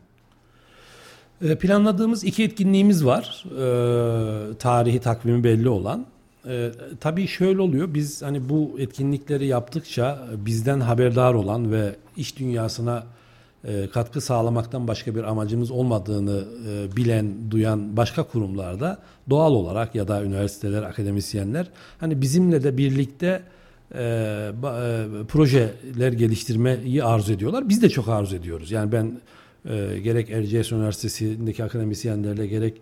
[1.42, 3.44] E, planladığımız iki etkinliğimiz var.
[3.50, 6.06] E, tarihi takvimi belli olan.
[6.48, 7.94] E, tabii şöyle oluyor.
[7.94, 13.06] Biz hani bu etkinlikleri yaptıkça bizden haberdar olan ve iş dünyasına
[13.64, 18.98] e, katkı sağlamaktan başka bir amacımız olmadığını e, bilen, duyan başka kurumlarda
[19.30, 23.42] doğal olarak ya da üniversiteler, akademisyenler hani bizimle de birlikte
[23.94, 23.98] e,
[25.28, 27.68] projeler geliştirmeyi arzu ediyorlar.
[27.68, 28.70] Biz de çok arzu ediyoruz.
[28.70, 29.20] Yani ben
[30.02, 32.80] gerek Erciyes Üniversitesi'ndeki akademisyenlerle gerek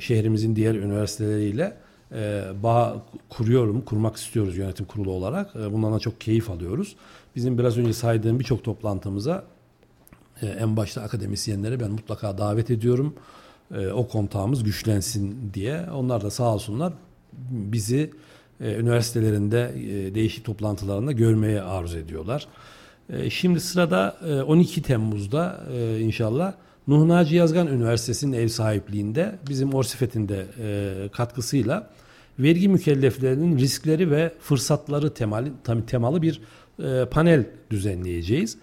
[0.00, 1.76] şehrimizin diğer üniversiteleriyle
[2.62, 5.54] bağ kuruyorum, kurmak istiyoruz yönetim kurulu olarak.
[5.72, 6.96] Bundan da çok keyif alıyoruz.
[7.36, 9.44] Bizim biraz önce saydığım birçok toplantımıza
[10.42, 13.14] e, en başta akademisyenleri ben mutlaka davet ediyorum.
[13.74, 15.90] E, o kontağımız güçlensin diye.
[15.94, 16.92] Onlar da sağ olsunlar
[17.50, 18.10] bizi
[18.60, 22.46] e, üniversitelerinde e, değişik toplantılarında görmeye arzu ediyorlar.
[23.10, 26.52] E, şimdi sırada e, 12 Temmuz'da e, inşallah
[26.88, 31.90] Nuh Naci Yazgan Üniversitesi'nin ev sahipliğinde bizim Orsifet'in de e, katkısıyla
[32.38, 35.52] vergi mükelleflerinin riskleri ve fırsatları temali,
[35.86, 36.40] temalı bir
[36.82, 38.58] e, panel düzenleyeceğiz.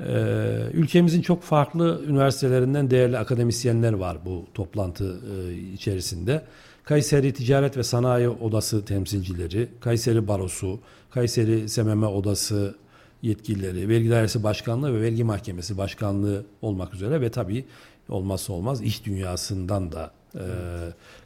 [0.00, 6.42] Ee, ülkemizin çok farklı üniversitelerinden değerli akademisyenler var bu toplantı e, içerisinde.
[6.84, 10.80] Kayseri Ticaret ve Sanayi Odası temsilcileri, Kayseri Barosu,
[11.10, 12.74] Kayseri SMM Odası
[13.22, 17.64] yetkilileri, Vergi Dairesi Başkanlığı ve Vergi Mahkemesi Başkanlığı olmak üzere ve tabii
[18.08, 20.44] olmazsa olmaz iş dünyasından da e,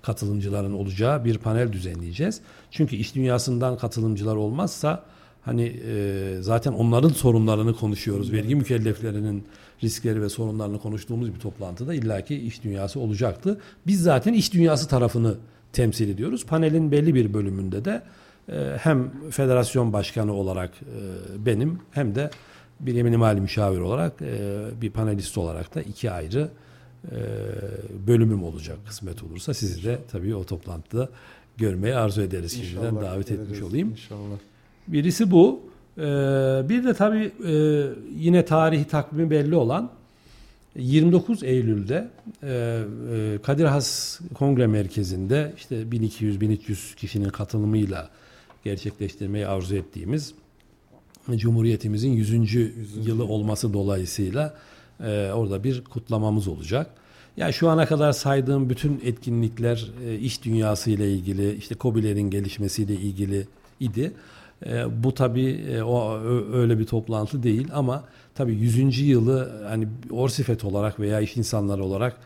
[0.03, 2.41] katılımcıların olacağı bir panel düzenleyeceğiz.
[2.71, 5.05] Çünkü iş dünyasından katılımcılar olmazsa
[5.45, 8.33] hani e, zaten onların sorunlarını konuşuyoruz.
[8.33, 9.45] Vergi mükelleflerinin
[9.83, 13.61] riskleri ve sorunlarını konuştuğumuz bir toplantıda illaki iş dünyası olacaktı.
[13.87, 15.35] Biz zaten iş dünyası tarafını
[15.73, 16.47] temsil ediyoruz.
[16.47, 18.03] Panelin belli bir bölümünde de
[18.49, 22.31] e, hem federasyon başkanı olarak e, benim hem de
[22.81, 26.49] bir emin mali müşavir olarak e, bir panelist olarak da iki ayrı
[27.05, 27.19] e,
[28.07, 31.09] bölümüm olacak kısmet olursa sizi de tabii o toplantıda
[31.57, 32.53] görmeyi arzu ederiz.
[32.53, 33.47] Şimdiden davet ederiz.
[33.47, 33.91] etmiş olayım.
[33.91, 34.52] İnşallah.
[34.89, 35.61] Birisi bu.
[35.99, 36.03] Ee,
[36.69, 37.87] bir de tabii e,
[38.19, 39.91] yine tarihi takvimi belli olan
[40.77, 42.09] 29 Eylül'de
[42.43, 42.49] e,
[43.13, 48.11] e, Kadir Has Kongre Merkezi'nde işte 1200-1300 kişinin katılımıyla
[48.65, 50.35] gerçekleştirmeyi arzu ettiğimiz
[51.31, 52.55] Cumhuriyetimizin 100.
[53.07, 54.55] yılı olması dolayısıyla
[55.01, 56.91] e, orada bir kutlamamız olacak.
[57.37, 62.95] Yani şu ana kadar saydığım bütün etkinlikler e, iş dünyası ile ilgili, işte COBİ'lerin gelişmesiyle
[62.95, 63.47] ilgili
[63.81, 64.13] idi.
[64.67, 66.21] E, bu tabii e, o
[66.53, 68.99] öyle bir toplantı değil ama tabii 100.
[69.01, 72.17] yılı hani Orsifet olarak veya iş insanları olarak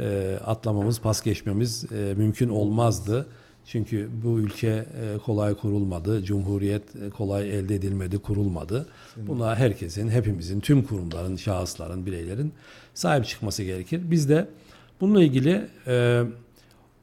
[0.00, 3.26] e, atlamamız, pas geçmemiz e, mümkün olmazdı.
[3.66, 8.86] Çünkü bu ülke e, kolay kurulmadı, cumhuriyet e, kolay elde edilmedi, kurulmadı.
[9.16, 12.52] Buna herkesin, hepimizin, tüm kurumların, şahısların, bireylerin
[12.94, 14.00] sahip çıkması gerekir.
[14.04, 14.48] Biz de
[15.00, 16.22] bununla ilgili e,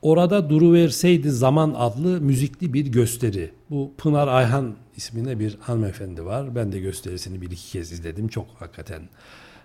[0.05, 3.51] orada duruverseydi zaman adlı müzikli bir gösteri.
[3.69, 6.55] Bu Pınar Ayhan isminde bir hanımefendi var.
[6.55, 8.27] Ben de gösterisini bir iki kez izledim.
[8.27, 9.01] Çok hakikaten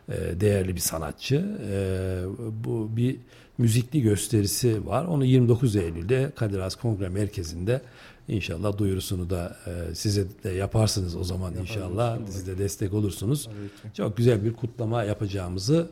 [0.09, 1.59] e, değerli bir sanatçı.
[1.70, 2.22] E,
[2.64, 3.16] bu bir
[3.59, 5.05] müzikli gösterisi var.
[5.05, 7.81] Onu 29 Eylül'de Kadir Has Kongre Merkezi'nde
[8.29, 12.18] inşallah duyurusunu da e, size de yaparsınız o zaman Yaparız, inşallah.
[12.31, 13.48] Siz de destek olursunuz.
[13.94, 15.90] Çok güzel bir kutlama yapacağımızı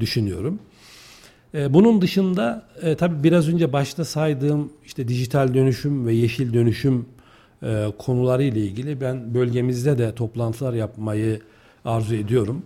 [0.00, 0.58] düşünüyorum.
[1.54, 2.66] Bunun dışında
[2.98, 7.06] tabii biraz önce başta saydığım işte dijital dönüşüm ve yeşil dönüşüm
[7.98, 11.40] konuları ile ilgili ben bölgemizde de toplantılar yapmayı
[11.84, 12.62] arzu ediyorum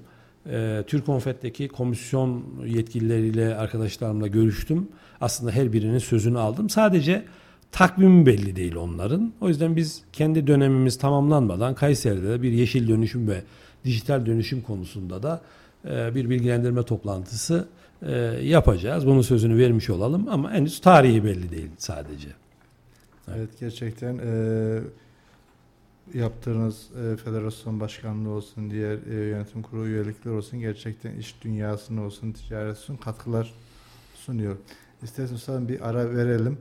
[0.50, 4.88] e, Türk Konfet'teki komisyon yetkilileriyle arkadaşlarımla görüştüm.
[5.20, 6.70] Aslında her birinin sözünü aldım.
[6.70, 7.24] Sadece
[7.72, 9.32] takvimi belli değil onların.
[9.40, 13.42] O yüzden biz kendi dönemimiz tamamlanmadan Kayseri'de de bir yeşil dönüşüm ve
[13.84, 15.40] dijital dönüşüm konusunda da
[15.84, 17.68] e, bir bilgilendirme toplantısı
[18.02, 19.06] e, yapacağız.
[19.06, 22.28] Bunun sözünü vermiş olalım ama henüz tarihi belli değil sadece.
[23.36, 24.80] Evet gerçekten e,
[26.14, 32.32] yaptığınız e, federasyon başkanlığı olsun, diğer e, yönetim kurulu üyelikler olsun gerçekten iş dünyasına olsun,
[32.32, 33.54] ticaret olsun katkılar
[34.14, 34.56] sunuyor.
[35.02, 36.58] İsterseniz bir ara verelim.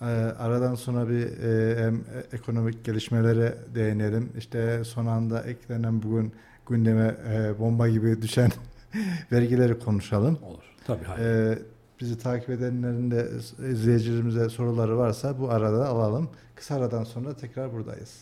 [0.00, 0.04] E,
[0.38, 4.32] aradan sonra bir e, hem ekonomik gelişmelere değinelim.
[4.38, 6.32] İşte son anda eklenen bugün
[6.68, 8.50] gündeme e, bomba gibi düşen
[9.32, 10.38] vergileri konuşalım.
[10.42, 10.67] Olur.
[10.88, 11.26] Tabii hayır.
[11.26, 11.58] E,
[12.00, 13.28] bizi takip edenlerin de
[13.70, 16.30] izleyicilerimize soruları varsa bu arada alalım.
[16.54, 18.20] Kısa aradan sonra tekrar buradayız.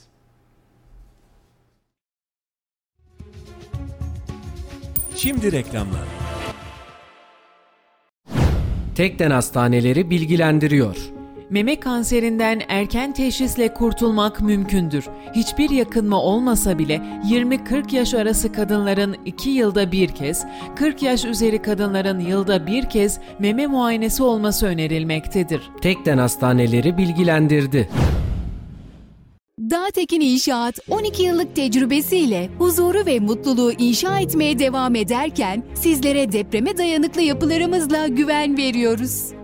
[5.14, 6.09] Şimdi reklamlar.
[8.94, 11.15] Tekden Hastaneleri bilgilendiriyor.
[11.50, 15.04] Meme kanserinden erken teşhisle kurtulmak mümkündür.
[15.35, 16.96] Hiçbir yakınma olmasa bile
[17.30, 23.18] 20-40 yaş arası kadınların 2 yılda bir kez, 40 yaş üzeri kadınların yılda bir kez
[23.38, 25.62] meme muayenesi olması önerilmektedir.
[25.82, 27.88] Tekden Hastaneleri bilgilendirdi.
[29.61, 37.22] Dağtekin İnşaat 12 yıllık tecrübesiyle huzuru ve mutluluğu inşa etmeye devam ederken sizlere depreme dayanıklı
[37.22, 39.37] yapılarımızla güven veriyoruz.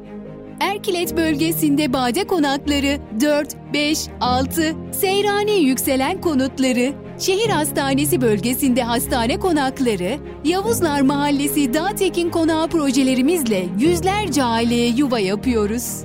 [0.63, 10.19] Erkilet bölgesinde bade konakları 4, 5, 6, Seyrani yükselen konutları, şehir hastanesi bölgesinde hastane konakları,
[10.45, 16.05] Yavuzlar Mahallesi Dağtekin Konağı projelerimizle yüzlerce aileye yuva yapıyoruz.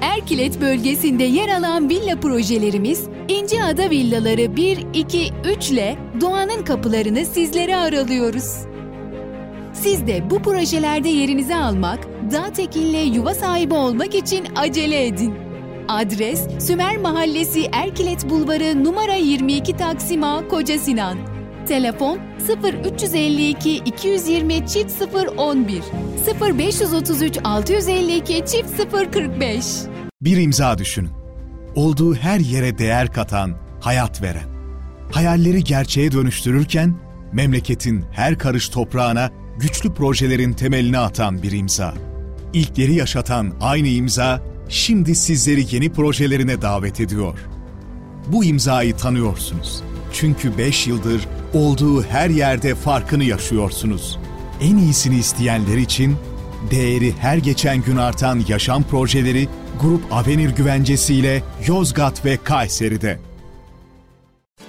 [0.00, 7.76] Erkilet bölgesinde yer alan villa projelerimiz İnciada Villaları 1, 2, 3 ile doğanın kapılarını sizlere
[7.76, 8.69] aralıyoruz.
[9.82, 11.98] Siz de bu projelerde yerinizi almak,
[12.32, 15.34] dağ tekinle yuva sahibi olmak için acele edin.
[15.88, 21.18] Adres Sümer Mahallesi Erkilet Bulvarı numara 22 Taksim A Koca Sinan.
[21.68, 22.18] Telefon
[22.84, 25.02] 0352 220 çift
[25.38, 25.82] 011
[26.58, 29.64] 0533 652 çift 045
[30.22, 31.10] Bir imza düşünün.
[31.74, 34.48] Olduğu her yere değer katan, hayat veren.
[35.12, 36.94] Hayalleri gerçeğe dönüştürürken
[37.32, 41.94] memleketin her karış toprağına güçlü projelerin temelini atan bir imza.
[42.52, 47.38] İlkleri yaşatan aynı imza şimdi sizleri yeni projelerine davet ediyor.
[48.26, 49.82] Bu imzayı tanıyorsunuz.
[50.12, 54.18] Çünkü 5 yıldır olduğu her yerde farkını yaşıyorsunuz.
[54.60, 56.16] En iyisini isteyenler için
[56.70, 59.48] değeri her geçen gün artan yaşam projeleri
[59.80, 63.18] Grup Avenir güvencesiyle Yozgat ve Kayseri'de.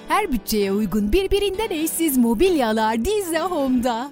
[0.08, 4.12] Her bütçeye uygun birbirinden eşsiz mobilyalar Dizza Home'da.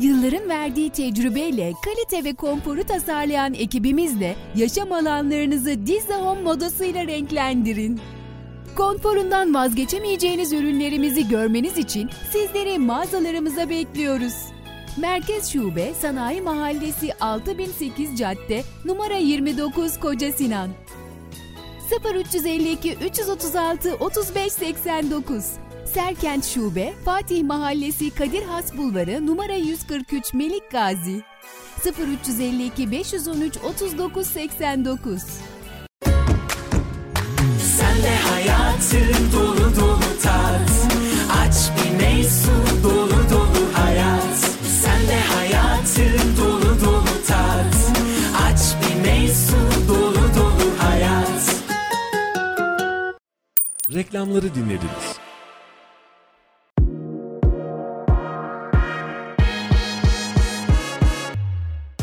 [0.00, 8.00] Yılların verdiği tecrübeyle kalite ve konforu tasarlayan ekibimizle yaşam alanlarınızı Dizza Home modasıyla renklendirin.
[8.76, 14.34] Konforundan vazgeçemeyeceğiniz ürünlerimizi görmeniz için sizleri mağazalarımıza bekliyoruz.
[14.96, 20.70] Merkez Şube Sanayi Mahallesi 6008 Cadde numara 29 Koca Sinan
[22.14, 31.22] 0352 336 3589 Serkent Şube Fatih Mahallesi Kadir Has Bulvarı numara 143 Melik Gazi.
[32.28, 35.22] 0352 513 3989
[37.76, 40.70] Sen de hayatın dolu dolu tat.
[41.40, 42.50] Aç bir meysu
[42.82, 44.36] dolu dolu hayat.
[44.82, 47.76] Sen de hayatın dolu dolu tat.
[48.42, 49.56] Aç bir meysu
[49.88, 51.54] dolu dolu hayat.
[53.94, 55.18] Reklamları dinlediniz.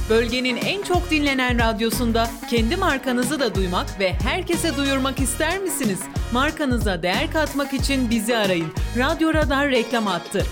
[0.09, 5.99] Bölgenin en çok dinlenen radyosunda kendi markanızı da duymak ve herkese duyurmak ister misiniz?
[6.33, 8.67] Markanıza değer katmak için bizi arayın.
[8.97, 10.45] Radyo Radar reklam attı.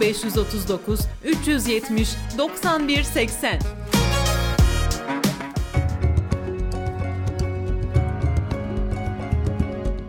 [0.00, 3.58] 0539 370 91 80.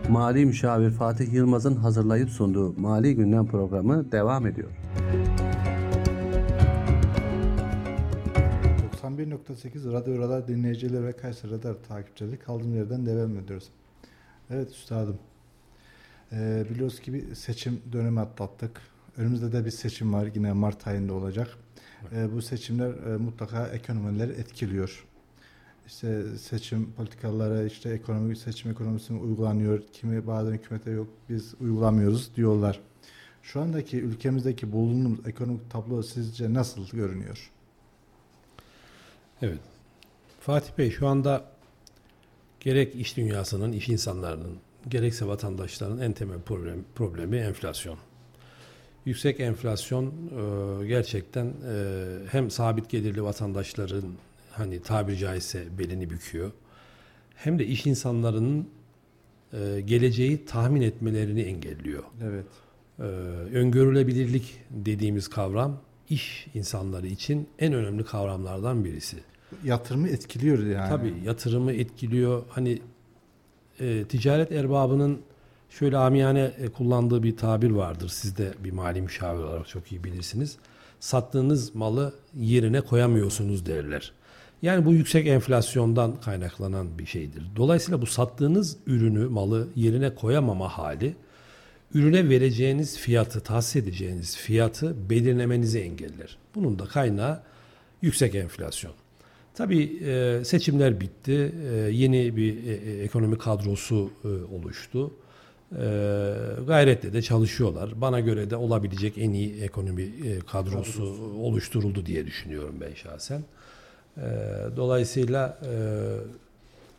[0.09, 4.69] Mali Müşavir Fatih Yılmaz'ın hazırlayıp sunduğu Mali Gündem programı devam ediyor.
[9.03, 13.69] 91.8 Radyo Radar dinleyicileri ve Kayseri Radar takipçileri kaldığım yerden devam ediyoruz.
[14.49, 15.17] Evet üstadım.
[16.31, 18.81] Ee, biliyoruz ki bir seçim dönemi atlattık.
[19.17, 21.47] Önümüzde de bir seçim var yine Mart ayında olacak.
[22.15, 25.05] Ee, bu seçimler e, mutlaka ekonomileri etkiliyor.
[25.87, 29.83] İşte seçim politikaları, işte ekonomi seçim ekonomisini uygulanıyor.
[29.93, 32.79] Kimi bazen hükümete yok biz uygulamıyoruz diyorlar.
[33.41, 37.51] Şu andaki ülkemizdeki bulunduğumuz ekonomik tablo sizce nasıl görünüyor?
[39.43, 39.59] Evet.
[40.39, 41.45] Fatih Bey şu anda
[42.59, 47.97] gerek iş dünyasının, iş insanlarının, gerekse vatandaşların en temel problem, problemi enflasyon.
[49.05, 51.53] Yüksek enflasyon e, gerçekten e,
[52.31, 54.13] hem sabit gelirli vatandaşların
[54.51, 56.51] hani tabiri caizse belini büküyor.
[57.35, 58.69] Hem de iş insanlarının
[59.53, 62.03] e, geleceği tahmin etmelerini engelliyor.
[62.23, 62.45] Evet.
[62.99, 63.03] E,
[63.57, 69.17] öngörülebilirlik dediğimiz kavram iş insanları için en önemli kavramlardan birisi.
[69.63, 70.89] Yatırımı etkiliyor yani.
[70.89, 72.43] Tabii yatırımı etkiliyor.
[72.49, 72.81] Hani
[73.79, 75.21] e, ticaret erbabının
[75.69, 78.09] şöyle amiyane e, kullandığı bir tabir vardır.
[78.09, 80.57] Siz de bir mali müşavir olarak çok iyi bilirsiniz.
[80.99, 84.11] Sattığınız malı yerine koyamıyorsunuz derler.
[84.61, 87.43] Yani bu yüksek enflasyondan kaynaklanan bir şeydir.
[87.55, 91.15] Dolayısıyla bu sattığınız ürünü, malı yerine koyamama hali
[91.93, 96.37] ürüne vereceğiniz fiyatı, tahsis edeceğiniz fiyatı belirlemenizi engeller.
[96.55, 97.41] Bunun da kaynağı
[98.01, 98.93] yüksek enflasyon.
[99.53, 101.53] Tabii e, seçimler bitti.
[101.71, 104.11] E, yeni bir e, ekonomi kadrosu
[104.51, 105.11] oluştu.
[106.67, 108.01] Gayretle de çalışıyorlar.
[108.01, 111.03] Bana göre de olabilecek en iyi ekonomi e, kadrosu
[111.39, 113.43] oluşturuldu diye düşünüyorum ben şahsen.
[114.75, 115.59] Dolayısıyla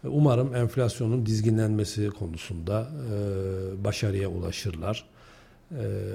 [0.05, 2.89] umarım enflasyonun dizginlenmesi konusunda
[3.85, 5.05] başarıya ulaşırlar.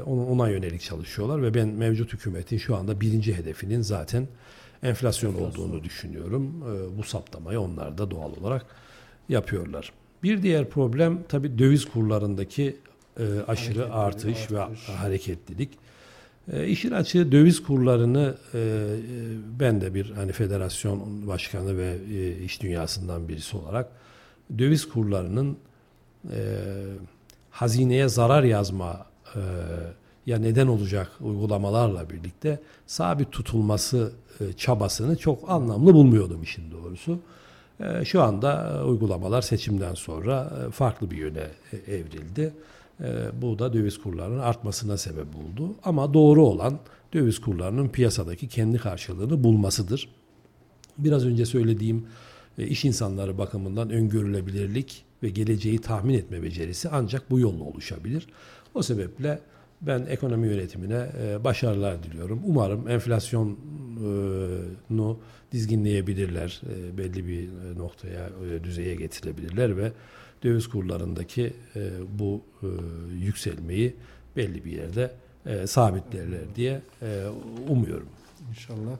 [0.05, 4.27] Ona yönelik çalışıyorlar ve ben mevcut hükümetin şu anda birinci hedefinin zaten
[4.83, 6.63] enflasyon olduğunu düşünüyorum.
[6.63, 8.65] E, bu saptamayı onlar da doğal olarak
[9.29, 9.91] yapıyorlar.
[10.23, 12.77] Bir diğer problem tabii döviz kurlarındaki
[13.19, 14.59] e, aşırı artış, ve
[14.97, 15.69] hareketlilik.
[16.53, 18.61] E, işin açığı döviz kurlarını e, e,
[19.59, 23.89] ben de bir hani federasyon başkanı ve e, iş dünyasından birisi olarak
[24.57, 25.57] döviz kurlarının
[26.31, 26.37] e,
[27.51, 29.41] hazineye zarar yazma e,
[30.25, 37.19] ya neden olacak uygulamalarla birlikte sabit tutulması e, çabasını çok anlamlı bulmuyordum işin doğrusu.
[37.79, 41.47] E, şu anda e, uygulamalar seçimden sonra farklı bir yöne
[41.87, 42.53] evrildi.
[43.41, 45.75] Bu da döviz kurlarının artmasına sebep oldu.
[45.83, 46.79] Ama doğru olan
[47.13, 50.09] döviz kurlarının piyasadaki kendi karşılığını bulmasıdır.
[50.97, 52.05] Biraz önce söylediğim
[52.57, 58.27] iş insanları bakımından öngörülebilirlik ve geleceği tahmin etme becerisi ancak bu yolla oluşabilir.
[58.73, 59.39] O sebeple
[59.81, 62.41] ben ekonomi yönetimine e, başarılar diliyorum.
[62.45, 63.57] Umarım enflasyonu
[65.51, 69.91] dizginleyebilirler, e, belli bir e, noktaya, e, düzeye getirebilirler ve
[70.43, 71.89] döviz kurlarındaki e,
[72.19, 72.67] bu e,
[73.13, 73.95] yükselmeyi
[74.35, 75.11] belli bir yerde
[75.45, 77.25] e, sabitlerler diye e,
[77.69, 78.09] umuyorum.
[78.49, 78.97] İnşallah.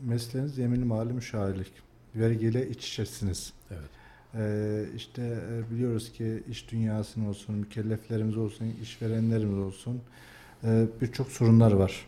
[0.00, 1.72] Mesleğiniz yeminli mali müşavirlik.
[2.14, 3.52] Vergiyle iç içesiniz.
[3.70, 3.99] Evet.
[4.34, 10.00] Ee, işte e, biliyoruz ki iş dünyasının olsun, mükelleflerimiz olsun, işverenlerimiz olsun
[10.64, 12.06] e, birçok sorunlar var.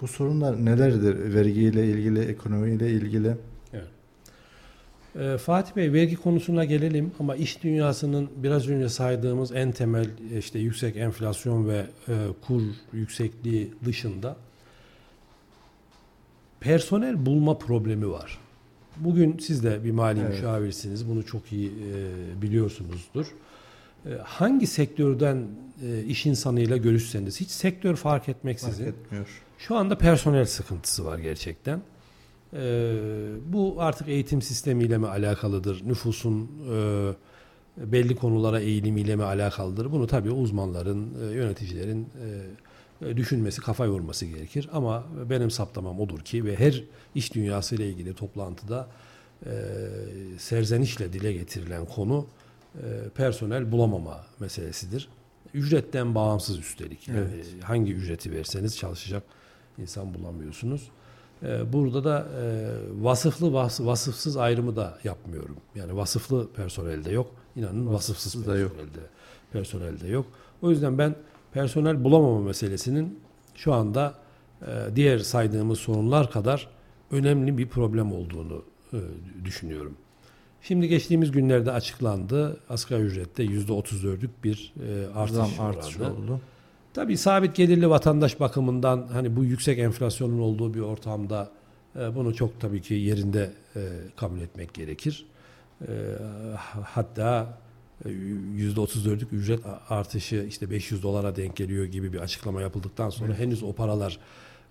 [0.00, 1.34] Bu sorunlar nelerdir?
[1.34, 3.36] Vergiyle ilgili, ekonomiyle ilgili.
[5.18, 10.06] Ee, Fatih Bey vergi konusuna gelelim ama iş dünyasının biraz önce saydığımız en temel
[10.38, 12.14] işte yüksek enflasyon ve e,
[12.46, 14.36] kur yüksekliği dışında
[16.60, 18.38] personel bulma problemi var.
[18.96, 20.30] Bugün siz de bir mali Evet.
[20.30, 21.08] müşavirsiniz.
[21.08, 23.26] Bunu çok iyi e, biliyorsunuzdur.
[24.06, 25.46] E, hangi sektörden
[25.86, 29.42] e, iş insanıyla görüşseniz hiç sektör fark Fark etmeksizin etmiyor.
[29.58, 31.80] şu anda personel sıkıntısı var gerçekten.
[32.56, 32.96] Ee,
[33.46, 35.82] bu artık eğitim sistemiyle mi alakalıdır?
[35.88, 39.92] Nüfusun e, belli konulara eğilimiyle mi alakalıdır?
[39.92, 42.28] Bunu tabii uzmanların, e, yöneticilerin e,
[43.16, 44.68] düşünmesi, kafa yorması gerekir.
[44.72, 46.84] Ama benim saptamam odur ki ve her
[47.14, 48.88] iş dünyası ile ilgili toplantıda
[49.46, 49.50] e,
[50.38, 52.26] serzenişle dile getirilen konu
[53.14, 55.08] personel bulamama meselesidir.
[55.54, 57.08] Ücretten bağımsız üstelik.
[57.08, 57.46] Evet.
[57.62, 59.22] hangi ücreti verseniz çalışacak
[59.78, 60.90] insan bulamıyorsunuz.
[61.42, 62.66] E, burada da e,
[63.02, 65.56] vasıflı vas- vasıfsız ayrımı da yapmıyorum.
[65.74, 67.30] Yani vasıflı personelde yok.
[67.56, 68.72] İnanın vasıfsız da yok.
[68.72, 69.00] personelde
[69.52, 70.26] personelde yok.
[70.62, 71.16] O yüzden ben
[71.54, 73.18] personel bulamama meselesinin
[73.54, 74.14] şu anda
[74.62, 76.68] e, diğer saydığımız sorunlar kadar
[77.10, 78.98] önemli bir problem olduğunu e,
[79.44, 79.94] düşünüyorum.
[80.62, 82.60] Şimdi geçtiğimiz günlerde açıklandı.
[82.68, 85.68] Asgari ücrette %34'lük bir e, artış Zam oranı.
[85.68, 86.40] artış oldu.
[86.94, 91.50] Tabii sabit gelirli vatandaş bakımından hani bu yüksek enflasyonun olduğu bir ortamda
[92.14, 93.52] bunu çok tabii ki yerinde
[94.16, 95.26] kabul etmek gerekir.
[96.84, 97.58] Hatta
[98.04, 103.72] %34'lük ücret artışı işte 500 dolara denk geliyor gibi bir açıklama yapıldıktan sonra henüz o
[103.72, 104.18] paralar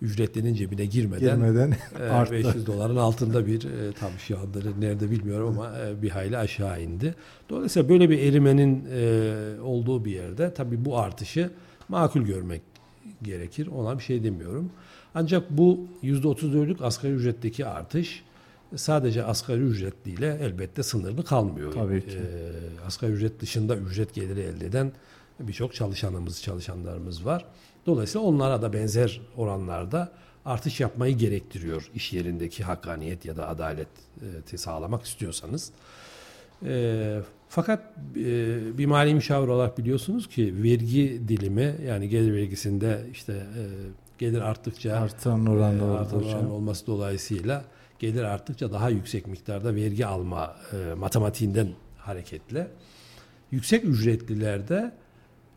[0.01, 2.33] ücretlinin cebine girmeden Girmeden e, arttı.
[2.33, 6.83] 500 doların altında bir e, tam şu anda nerede bilmiyorum ama e, bir hayli aşağı
[6.83, 7.15] indi.
[7.49, 11.49] Dolayısıyla böyle bir erimenin e, olduğu bir yerde tabii bu artışı
[11.89, 12.61] makul görmek
[13.21, 13.67] gerekir.
[13.67, 14.71] Ona bir şey demiyorum.
[15.15, 18.23] Ancak bu %34'lük asgari ücretteki artış
[18.75, 21.73] sadece asgari ücretliyle elbette sınırlı kalmıyor.
[21.73, 22.17] Tabii ki.
[22.17, 24.91] E, asgari ücret dışında ücret geliri elde eden
[25.39, 27.45] birçok çalışanımız, çalışanlarımız var.
[27.85, 30.11] Dolayısıyla onlara da benzer oranlarda
[30.45, 35.71] artış yapmayı gerektiriyor iş yerindeki hakkaniyet ya da adaleti sağlamak istiyorsanız.
[36.65, 37.19] E,
[37.49, 37.79] fakat
[38.15, 43.63] e, bir mali müşavir olarak biliyorsunuz ki vergi dilimi yani gelir vergisinde işte e,
[44.17, 47.65] gelir arttıkça Artan oranda e, artan oran olması dolayısıyla
[48.03, 52.67] gelir arttıkça daha yüksek miktarda vergi alma e, matematiğinden hareketle
[53.51, 54.91] yüksek ücretlilerde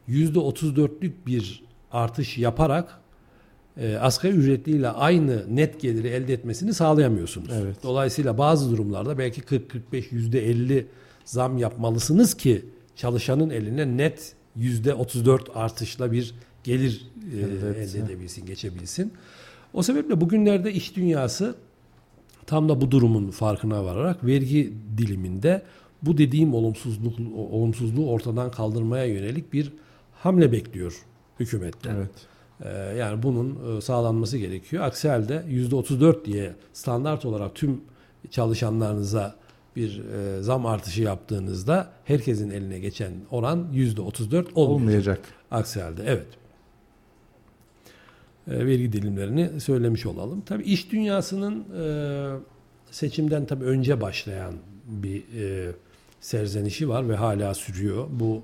[0.07, 3.01] yüzde 34'lük bir artış yaparak
[3.77, 7.51] e, asgari ücretliyle aynı net geliri elde etmesini sağlayamıyorsunuz.
[7.53, 7.77] Evet.
[7.83, 10.87] Dolayısıyla bazı durumlarda belki 40-45 yüzde 50
[11.25, 12.65] zam yapmalısınız ki
[12.97, 16.35] çalışanın eline net yüzde 34 artışla bir
[16.65, 19.13] gelir e, Elde edebilsin, geçebilsin.
[19.75, 21.55] O sebeple bugünlerde iş dünyası
[22.47, 25.63] tam da bu durumun farkına vararak vergi diliminde
[26.03, 29.73] bu dediğim olumsuzluk olumsuzluğu ortadan kaldırmaya yönelik bir
[30.13, 31.03] hamle bekliyor
[31.41, 31.97] hükümetten.
[31.97, 32.11] Evet.
[32.65, 32.69] Ee,
[32.99, 34.85] yani bunun e, sağlanması gerekiyor.
[34.85, 37.81] Aksi halde %34 diye standart olarak tüm
[38.31, 39.37] çalışanlarınıza
[39.77, 44.57] bir e, zam artışı yaptığınızda herkesin eline geçen oran %34 olmayacak.
[44.57, 45.21] Olmayacak.
[45.51, 46.27] Aksi halde evet.
[48.51, 50.41] E, vergi dilimlerini söylemiş olalım.
[50.47, 51.87] Tabii iş dünyasının e,
[52.91, 54.55] seçimden tabii önce başlayan
[54.87, 55.73] bir e,
[56.21, 58.07] serzenişi var ve hala sürüyor.
[58.11, 58.43] Bu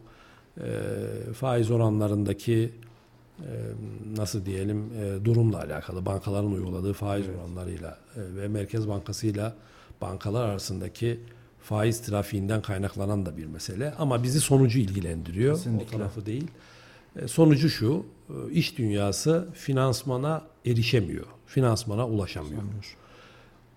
[1.34, 2.72] faiz oranlarındaki
[4.16, 4.90] nasıl diyelim
[5.24, 9.54] durumla alakalı bankaların uyguladığı faiz oranlarıyla e, ve Merkez Bankası'yla
[10.00, 11.20] bankalar arasındaki
[11.62, 15.54] faiz trafiğinden kaynaklanan da bir mesele ama bizi sonucu ilgilendiriyor.
[15.56, 15.96] Kesinlikle.
[15.96, 16.46] O tarafı değil.
[17.16, 21.26] E, sonucu şu, e, iş dünyası finansmana erişemiyor.
[21.46, 22.62] Finansmana ulaşamıyor.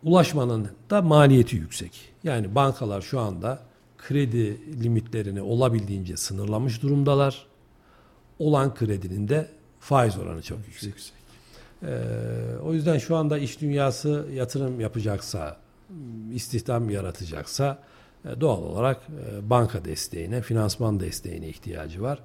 [0.03, 2.13] Ulaşmanın da maliyeti yüksek.
[2.23, 3.59] Yani bankalar şu anda
[3.97, 7.45] kredi limitlerini olabildiğince sınırlamış durumdalar.
[8.39, 10.93] Olan kredinin de faiz oranı çok yüksek.
[11.83, 11.87] Ee,
[12.63, 15.57] o yüzden şu anda iş dünyası yatırım yapacaksa,
[16.33, 17.79] istihdam yaratacaksa
[18.25, 19.01] e, doğal olarak
[19.41, 22.19] banka desteğine, finansman desteğine ihtiyacı var.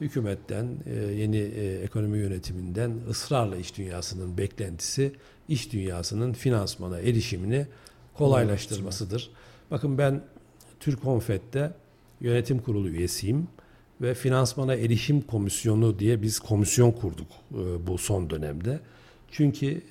[0.00, 5.12] Hükümetten, e, yeni e, ekonomi yönetiminden ısrarla iş dünyasının beklentisi,
[5.48, 7.66] iş dünyasının finansmana erişimini
[8.14, 9.30] kolaylaştırmasıdır.
[9.70, 10.22] Bakın ben
[10.80, 11.72] Türk Konfet'te
[12.20, 13.48] yönetim kurulu üyesiyim
[14.00, 18.80] ve finansmana erişim komisyonu diye biz komisyon kurduk e, bu son dönemde.
[19.30, 19.82] Çünkü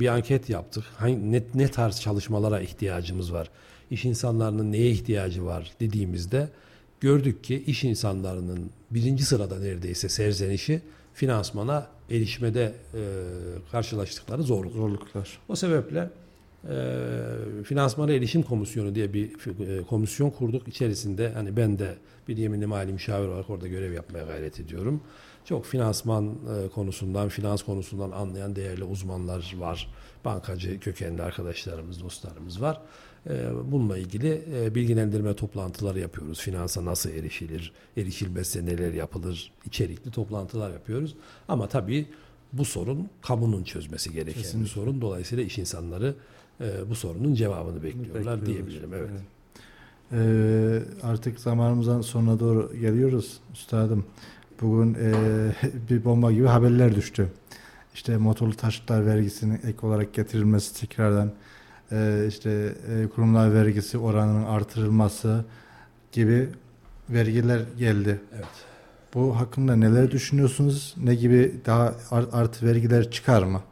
[0.00, 0.84] bir anket yaptık.
[1.02, 3.50] Ne, ne tarz çalışmalara ihtiyacımız var?
[3.90, 6.48] İş insanlarının neye ihtiyacı var dediğimizde
[7.00, 10.80] gördük ki iş insanlarının birinci sırada neredeyse serzenişi
[11.14, 13.00] finansmana erişmede e,
[13.72, 14.72] karşılaştıkları zorluk.
[14.72, 15.38] Zorluklar.
[15.48, 16.10] O sebeple
[16.68, 19.30] e, finansmana erişim komisyonu diye bir
[19.68, 20.68] e, komisyon kurduk.
[20.68, 21.94] İçerisinde hani ben de
[22.28, 25.00] bir yeminli mali müşavir olarak orada görev yapmaya gayret ediyorum.
[25.44, 29.88] Çok finansman e, konusundan, finans konusundan anlayan değerli uzmanlar var.
[30.24, 32.80] Bankacı kökenli arkadaşlarımız, dostlarımız var.
[33.28, 36.40] E, bununla ilgili e, bilgilendirme toplantıları yapıyoruz.
[36.40, 41.14] Finansa nasıl erişilir, erişilmezse neler yapılır, içerikli toplantılar yapıyoruz.
[41.48, 42.06] Ama tabii
[42.52, 45.00] bu sorun kamunun çözmesi gereken bir sorun.
[45.00, 46.14] Dolayısıyla iş insanları
[46.60, 48.46] e, bu sorunun cevabını bekliyorlar Bekliyorlar.
[48.46, 48.94] diyebilirim.
[48.94, 49.10] Evet.
[50.12, 54.04] Ee, artık zamanımızdan sonuna doğru geliyoruz üstadım.
[54.60, 55.12] Bugün e,
[55.90, 57.28] bir bomba gibi haberler düştü.
[57.94, 61.32] İşte motorlu taşıtlar vergisinin ek olarak getirilmesi tekrardan
[61.92, 65.44] e, işte e, kurumlar vergisi oranının artırılması
[66.12, 66.48] gibi
[67.10, 68.20] vergiler geldi.
[68.34, 68.46] Evet.
[69.14, 70.94] Bu hakkında neler düşünüyorsunuz?
[71.04, 73.62] Ne gibi daha ar- artı vergiler çıkar mı?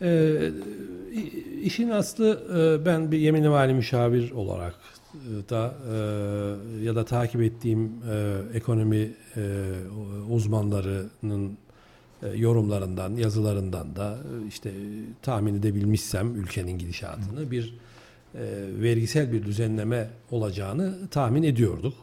[0.00, 4.74] İ- işin aslı e, ben bir yeminli vali müşavir olarak
[5.14, 9.42] e, da e, ya da takip ettiğim e, ekonomi e,
[10.30, 11.56] uzmanlarının e,
[12.34, 14.72] yorumlarından, yazılarından da e, işte
[15.22, 17.74] tahmin edebilmişsem ülkenin gidişatını bir
[18.34, 18.40] e,
[18.82, 21.94] vergisel bir düzenleme olacağını tahmin ediyorduk.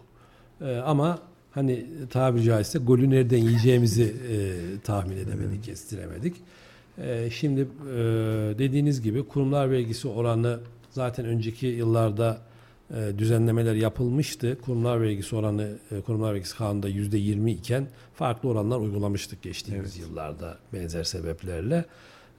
[0.61, 1.19] E, ama
[1.51, 4.35] hani tabiri caizse golü nereden yiyeceğimizi e,
[4.83, 6.35] tahmin edemedik, kestiremedik.
[6.97, 7.95] E, şimdi e,
[8.57, 10.59] dediğiniz gibi kurumlar vergisi oranı
[10.91, 12.52] zaten önceki yıllarda e,
[13.17, 14.57] düzenlemeler yapılmıştı.
[14.61, 20.57] Kurumlar vergisi oranı e, kurumlar vergisi kanunda yüzde yirmi iken farklı oranlar uygulamıştık geçtiğimiz yıllarda
[20.73, 21.85] benzer sebeplerle.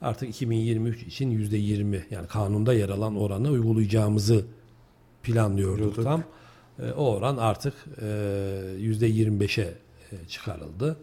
[0.02, 4.44] Artık 2023 için yüzde yirmi yani kanunda yer alan oranı uygulayacağımızı
[5.22, 6.04] planlıyorduk Diyorduk.
[6.04, 6.22] tam.
[6.78, 8.06] E, o oran artık e,
[8.78, 9.74] yüzde 25'e
[10.12, 10.96] e, çıkarıldı.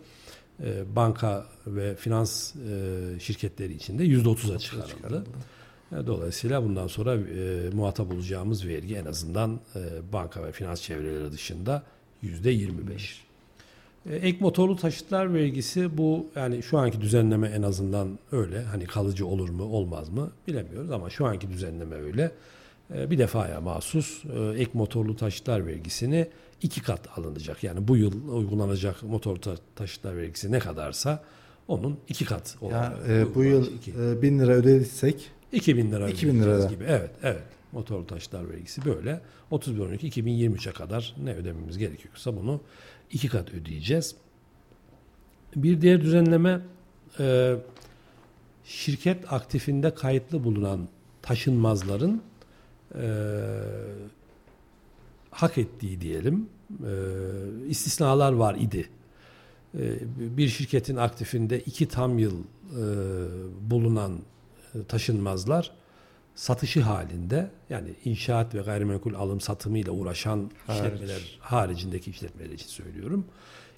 [0.64, 5.26] E, banka ve finans e, şirketleri için de yüzde 30'a çıkarıldı.
[5.28, 5.61] E,
[5.92, 9.80] Dolayısıyla bundan sonra e, muhatap olacağımız vergi en azından e,
[10.14, 11.84] banka ve finans çevreleri dışında
[12.22, 13.24] yüzde 25.
[14.10, 18.64] E, ek motorlu taşıtlar vergisi bu yani şu anki düzenleme en azından öyle.
[18.64, 22.32] Hani kalıcı olur mu olmaz mı bilemiyoruz ama şu anki düzenleme öyle.
[22.96, 26.28] E, bir defaya mahsus e, ek motorlu taşıtlar vergisini
[26.62, 27.64] iki kat alınacak.
[27.64, 31.24] Yani bu yıl uygulanacak motor ta- taşıtlar vergisi ne kadarsa
[31.68, 33.68] onun iki kat olarak e, bu yıl
[34.18, 36.74] e, 1000 lira ödediysek 2000 lira 2000 ödeyeceğiz lirada.
[36.74, 36.84] gibi.
[36.88, 37.44] Evet, evet.
[37.72, 39.22] Motorlu taşıtlar vergisi böyle.
[39.52, 42.62] 31 Aralık 2023'e kadar ne ödememiz gerekiyorsa bunu
[43.12, 44.16] iki kat ödeyeceğiz.
[45.56, 46.62] Bir diğer düzenleme
[47.20, 47.56] e,
[48.64, 50.88] şirket aktifinde kayıtlı bulunan
[51.22, 52.22] taşınmazların
[52.96, 53.04] e,
[55.32, 56.94] hak ettiği diyelim e,
[57.68, 58.90] istisnalar var idi.
[59.80, 59.82] E,
[60.38, 62.84] bir şirketin aktifinde iki tam yıl e,
[63.72, 64.20] bulunan
[64.88, 65.72] taşınmazlar
[66.36, 73.26] satışı halinde yani inşaat ve gayrimenkul alım satımıyla uğraşan işletmeler haricindeki işletmeler için söylüyorum.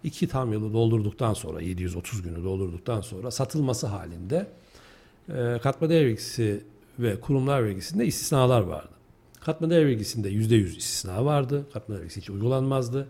[0.03, 4.47] İki tam yılı doldurduktan sonra 730 günü doldurduktan sonra satılması halinde
[5.29, 6.63] e, katma değer vergisi
[6.99, 8.89] ve kurumlar vergisinde istisnalar vardı.
[9.39, 11.65] Katma değer vergisinde %100 istisna vardı.
[11.73, 13.07] Katma değer vergisi hiç uygulanmazdı.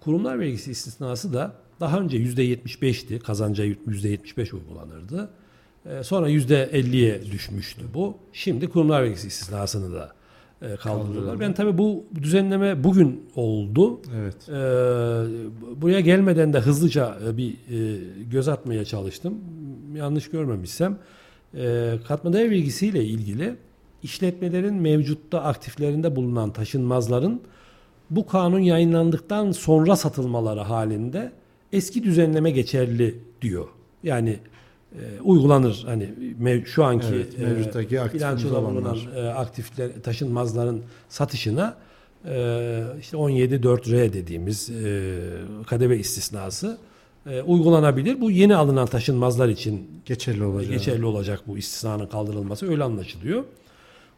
[0.00, 3.18] Kurumlar vergisi istisnası da daha önce %75'ti.
[3.18, 5.30] Kazanca %75 uygulanırdı.
[5.90, 8.14] Ee, Sonra %50'ye düşmüştü bu.
[8.32, 10.12] Şimdi kurumlar vergisi istisnasını da
[10.62, 11.40] e, kaldırıyorlar.
[11.40, 14.00] Ben tabii bu düzenleme bugün oldu.
[14.16, 14.48] evet.
[14.48, 14.52] Ee,
[15.80, 17.98] buraya gelmeden de hızlıca e, bir e,
[18.30, 19.34] göz atmaya çalıştım.
[19.94, 20.98] Yanlış görmemişsem
[21.54, 23.56] e, katma değer vergisiyle ilgili
[24.02, 27.40] işletmelerin mevcutta aktiflerinde bulunan taşınmazların
[28.10, 31.32] bu kanun yayınlandıktan sonra satılmaları halinde
[31.72, 33.68] eski düzenleme geçerli diyor.
[34.02, 34.38] Yani
[34.96, 36.04] e, uygulanır hani
[36.42, 38.00] mev- şu anki Evet, mevcuttaki e,
[38.48, 38.74] olanlar.
[38.74, 41.76] bulunan e, aktifler taşınmazların satışına
[42.24, 45.18] e, işte 17.4R dediğimiz e,
[45.66, 46.78] kademe istisnası
[47.26, 48.20] e, uygulanabilir.
[48.20, 50.70] Bu yeni alınan taşınmazlar için Geçerli olacak.
[50.72, 53.44] geçerli olacak bu istisnanın kaldırılması öyle anlaşılıyor.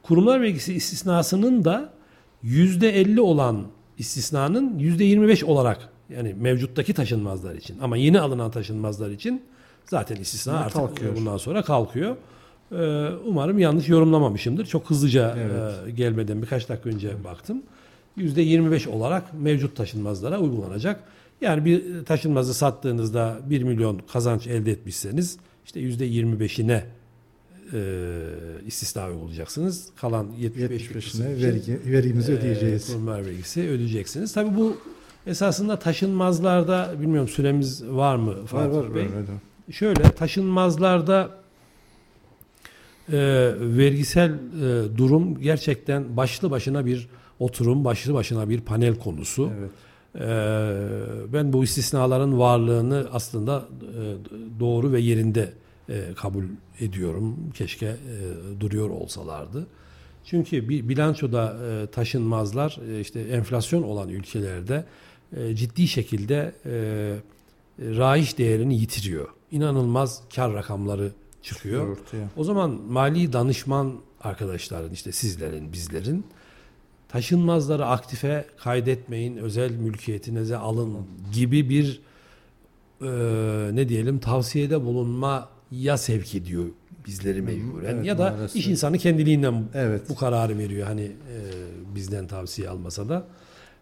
[0.02, 1.92] Kurumlar vergisi istisnasının da
[2.44, 3.62] %50 olan
[3.98, 9.42] istisnanın %25 olarak yani mevcuttaki taşınmazlar için ama yeni alınan taşınmazlar için
[9.90, 11.16] zaten istisna Bunlar artık kalkıyor.
[11.16, 12.16] bundan sonra kalkıyor.
[12.72, 14.66] Ee, umarım yanlış yorumlamamışımdır.
[14.66, 15.88] Çok hızlıca Evet.
[15.88, 17.62] e, gelmeden birkaç dakika önce baktım.
[18.18, 21.00] %25 olarak mevcut taşınmazlara uygulanacak.
[21.40, 25.36] Yani bir taşınmazı sattığınızda 1 milyon kazanç elde etmişseniz
[25.66, 26.82] işte %25'ine
[27.72, 27.80] e,
[28.66, 29.88] istisna uygulayacaksınız.
[29.96, 32.86] Kalan 75 75'ine vergi, vergimizi ödeyeceğiz.
[32.86, 34.32] kurumlar vergisi ödeyeceksiniz.
[34.32, 34.76] Tabii bu
[35.26, 38.94] esasında taşınmazlarda bilmiyorum süremiz var mı var Fatih var.
[38.94, 39.02] Bey?
[39.04, 39.24] var, var.
[39.70, 41.30] Şöyle taşınmazlarda
[43.12, 43.18] e,
[43.60, 47.08] vergisel e, durum gerçekten başlı başına bir
[47.38, 49.50] oturum, başlı başına bir panel konusu.
[49.58, 49.70] Evet.
[50.14, 55.52] E, ben bu istisnaların varlığını aslında e, doğru ve yerinde
[55.88, 56.44] e, kabul
[56.80, 57.36] ediyorum.
[57.54, 57.96] Keşke e,
[58.60, 59.66] duruyor olsalardı.
[60.24, 64.84] Çünkü bir bilançoda e, taşınmazlar e, işte enflasyon olan ülkelerde
[65.36, 67.16] e, ciddi şekilde e,
[67.78, 69.28] raiş değerini yitiriyor.
[69.50, 71.88] İnanılmaz kar rakamları çıkıyor.
[71.88, 72.28] Ortaya.
[72.36, 76.24] O zaman mali danışman arkadaşların işte sizlerin, bizlerin
[77.08, 80.96] taşınmazları aktife kaydetmeyin, özel mülkiyetinize alın
[81.32, 82.00] gibi bir
[83.02, 83.06] e,
[83.76, 86.64] ne diyelim tavsiyede bulunmaya sevk ediyor
[87.06, 87.94] bizleri mecburen.
[87.94, 88.56] evet, ya da maalesef.
[88.56, 90.02] iş insanı kendiliğinden Evet.
[90.08, 91.36] bu kararı veriyor hani e,
[91.94, 93.26] bizden tavsiye almasa da.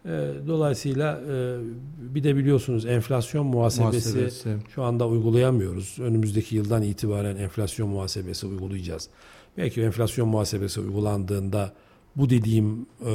[0.07, 1.59] E, dolayısıyla e,
[1.99, 4.57] bir de biliyorsunuz enflasyon muhasebesi, Muhasebesi.
[4.75, 5.97] şu anda uygulayamıyoruz.
[6.01, 9.09] Önümüzdeki yıldan itibaren enflasyon muhasebesi uygulayacağız.
[9.57, 11.73] Belki enflasyon muhasebesi uygulandığında
[12.17, 13.13] bu dediğim e,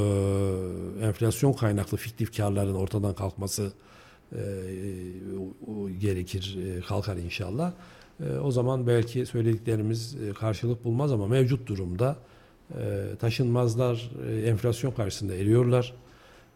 [1.06, 3.72] enflasyon kaynaklı fiktif karların ortadan kalkması
[4.36, 4.40] e,
[6.00, 7.74] gerekir, kalkar inşallah.
[8.44, 12.16] O zaman belki söylediklerimiz karşılık bulmaz ama mevcut durumda
[13.20, 14.12] taşınmazlar
[14.46, 15.94] enflasyon karşısında eriyorlar.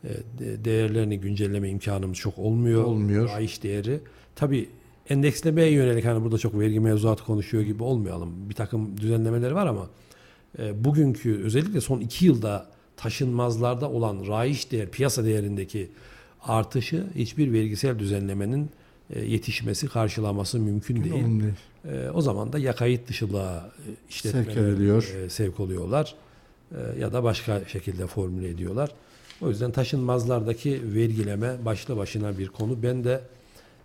[0.06, 2.84] E, de- değerlerini güncelleme imkanımız çok olmuyor.
[2.84, 3.28] Olmuyor.
[3.28, 4.00] Fahiş değeri.
[4.36, 4.70] Tabii
[5.10, 8.50] endekslemeye yönelik hani burada çok vergi mevzuatı konuşuyor gibi olmayalım.
[8.50, 9.90] Bir takım düzenlemeleri var ama
[10.60, 15.90] e, bugünkü özellikle son iki yılda taşınmazlarda olan raiş değer, piyasa değerindeki
[16.42, 18.70] artışı hiçbir vergisel düzenlemenin
[19.10, 21.14] e, yetişmesi, karşılaması mümkün değil.
[21.14, 21.54] Değil.
[22.14, 23.72] O zaman da ya kayıt dışılığa
[24.10, 24.46] işletmeler
[25.02, 26.16] Sevk sevk oluyorlar
[27.00, 28.92] ya da başka şekilde formüle ediyorlar.
[29.42, 32.84] O yüzden taşınmazlardaki vergileme başlı başına bir konu.
[32.84, 33.22] Ben de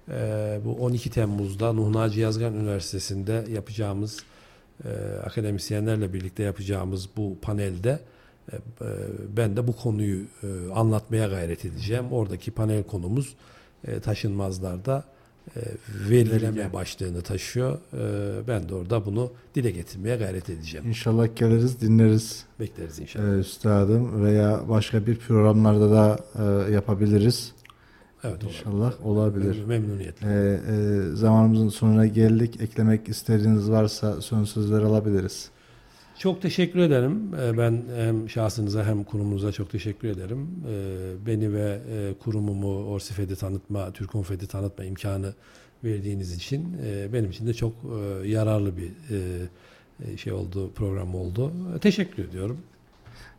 [0.09, 4.19] e, bu 12 Temmuz'da Nuh Naci Yazgan Üniversitesi'nde yapacağımız
[4.85, 4.89] e,
[5.25, 8.01] akademisyenlerle birlikte yapacağımız bu panelde
[8.53, 8.61] e, e,
[9.37, 12.13] ben de bu konuyu e, anlatmaya gayret edeceğim.
[12.13, 13.35] Oradaki panel konumuz
[13.85, 15.05] e, taşınmazlarda
[16.11, 16.73] verileme Vergi.
[16.73, 17.79] başlığını taşıyor.
[17.95, 20.89] E, ben de orada bunu dile getirmeye gayret edeceğim.
[20.89, 23.25] İnşallah geliriz, dinleriz Bekleriz inşallah.
[23.37, 26.19] e, üstadım veya başka bir programlarda da
[26.69, 27.53] e, yapabiliriz.
[28.25, 28.59] evet olabilir.
[28.59, 29.65] İnşallah olabilir.
[29.65, 30.27] Memnuniyetle.
[30.29, 32.61] E, e, zamanımızın sonuna geldik.
[32.61, 35.51] Eklemek istediğiniz varsa son sözler alabiliriz.
[36.21, 37.35] Çok teşekkür ederim.
[37.43, 40.49] Ee, Ben hem şahsınıza hem kurumunuza çok teşekkür ederim.
[40.69, 45.35] Ee, Beni ve e, kurumumu Orsifed'i tanıtma, Türkonfed'i tanıtma imkanı
[45.85, 48.91] verdiğiniz için e, benim için de çok e, yararlı bir
[50.17, 51.53] şey oldu, program oldu.
[51.81, 52.59] Teşekkür ediyorum.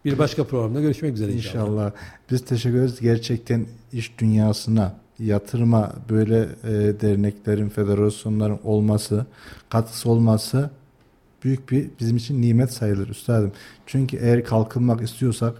[0.05, 1.63] Bir başka programda görüşmek üzere inşallah.
[1.63, 1.91] İnşallah.
[2.31, 2.99] Biz teşekkür ederiz.
[3.01, 6.49] Gerçekten iş dünyasına, yatırıma böyle
[7.01, 9.25] derneklerin, federasyonların olması,
[9.69, 10.69] katkısı olması
[11.43, 13.51] büyük bir bizim için nimet sayılır üstadım.
[13.85, 15.55] Çünkü eğer kalkınmak istiyorsak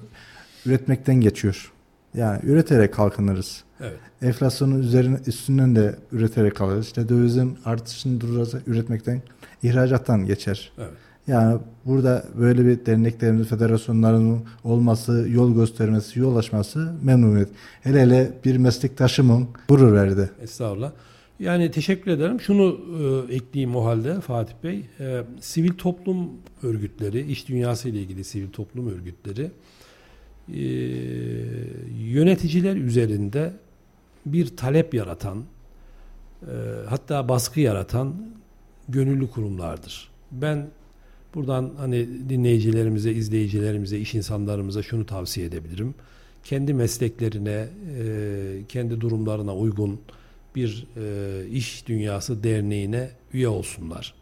[0.66, 1.72] üretmekten geçiyor.
[2.14, 3.64] Yani üreterek kalkınırız.
[3.80, 4.00] Evet.
[4.22, 6.86] Enflasyonun üzerine üstünden de üreterek kalırız.
[6.86, 9.22] İşte dövizin artışını durduracak üretmekten,
[9.64, 10.72] ihracattan geçer.
[10.78, 10.92] Evet.
[11.28, 17.50] Yani burada böyle bir derneklerimizin, federasyonların olması, yol göstermesi, yol açması memnuniyet.
[17.82, 20.30] Hele hele bir meslektaşımın gurur verdi.
[20.42, 20.92] Estağfurullah.
[21.42, 22.42] Yani teşekkür ederim.
[22.42, 22.80] Şunu
[23.30, 24.86] e, ekleyeyim o halde Fatih Bey.
[25.00, 26.30] E, sivil toplum
[26.64, 29.52] örgütleri, iş dünyası ile ilgili sivil toplum örgütleri
[30.54, 30.62] e,
[32.04, 33.54] yöneticiler üzerinde
[34.26, 35.44] bir talep yaratan,
[36.42, 36.54] e,
[36.90, 38.16] hatta baskı yaratan
[38.90, 40.10] gönüllü kurumlardır.
[40.32, 40.68] Ben
[41.36, 45.96] buradan hani dinleyicilerimize, izleyicilerimize, iş insanlarımıza şunu tavsiye edebilirim.
[46.44, 47.68] Kendi mesleklerine,
[47.98, 50.00] e, kendi durumlarına uygun
[50.56, 54.14] bir e, iş dünyası derneğine üye olsunlar.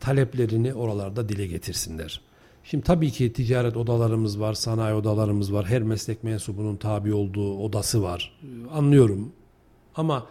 [0.00, 2.20] Taleplerini oralarda dile getirsinler.
[2.64, 5.66] Şimdi tabii ki ticaret odalarımız var, sanayi odalarımız var.
[5.66, 8.38] Her meslek mensubunun tabi olduğu odası var.
[8.42, 9.32] E, Anlıyorum.
[9.96, 10.26] Ama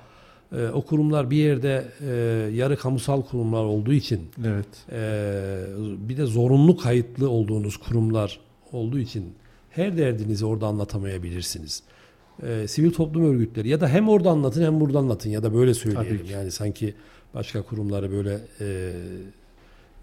[0.52, 2.12] e, o kurumlar bir yerde e,
[2.56, 4.68] yarı kamusal kurumlar olduğu için Evet.
[4.92, 5.64] ee,
[6.10, 8.40] bir de zorunlu kayıtlı olduğunuz kurumlar
[8.72, 9.34] olduğu için
[9.70, 11.84] her derdinizi orada anlatamayabilirsiniz.
[12.44, 15.74] Ee, sivil toplum örgütleri ya da hem orada anlatın hem burada anlatın ya da böyle
[15.74, 16.26] söyleyelim.
[16.32, 16.94] Yani sanki
[17.34, 18.94] başka kurumları böyle e,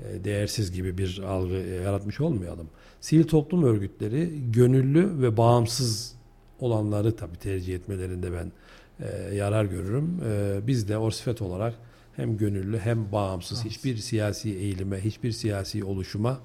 [0.00, 2.68] e, değersiz gibi bir algı e, yaratmış olmayalım.
[3.00, 6.14] Sivil toplum örgütleri gönüllü ve bağımsız
[6.60, 8.52] olanları tabii tercih etmelerinde ben
[9.00, 10.20] e, yarar görürüm.
[10.26, 11.74] E, biz de Orsifet olarak
[12.16, 16.40] hem gönüllü hem bağımsız hiçbir siyasi eğilime, hiçbir siyasi oluşuma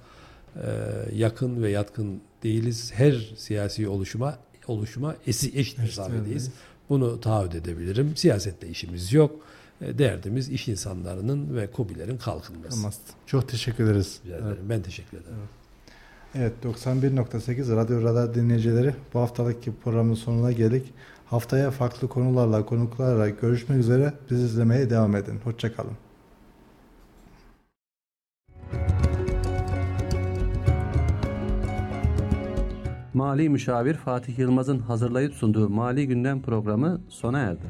[0.55, 0.69] e,
[1.15, 2.91] yakın ve yatkın değiliz.
[2.95, 4.37] Her siyasi oluşuma
[4.67, 6.51] oluşuma eşit mesafeldeyiz.
[6.89, 8.15] Bunu taahhüt edebilirim.
[8.15, 9.35] Siyasette işimiz yok.
[9.81, 12.75] E, Derdimiz iş insanlarının ve KOBİ'lerin kalkınması.
[12.75, 12.91] Tamam.
[13.25, 14.19] Çok teşekkür ederiz.
[14.27, 14.57] Evet.
[14.69, 15.35] Ben teşekkür ederim.
[16.35, 20.93] Evet 91.8 Radyo Radar dinleyicileri bu haftalık programın sonuna geldik.
[21.25, 24.13] Haftaya farklı konularla, konuklarla görüşmek üzere.
[24.31, 25.39] Bizi izlemeye devam edin.
[25.43, 26.10] Hoşçakalın.
[33.13, 37.65] Mali Müşavir Fatih Yılmaz'ın hazırlayıp sunduğu Mali Gündem programı sona erdi.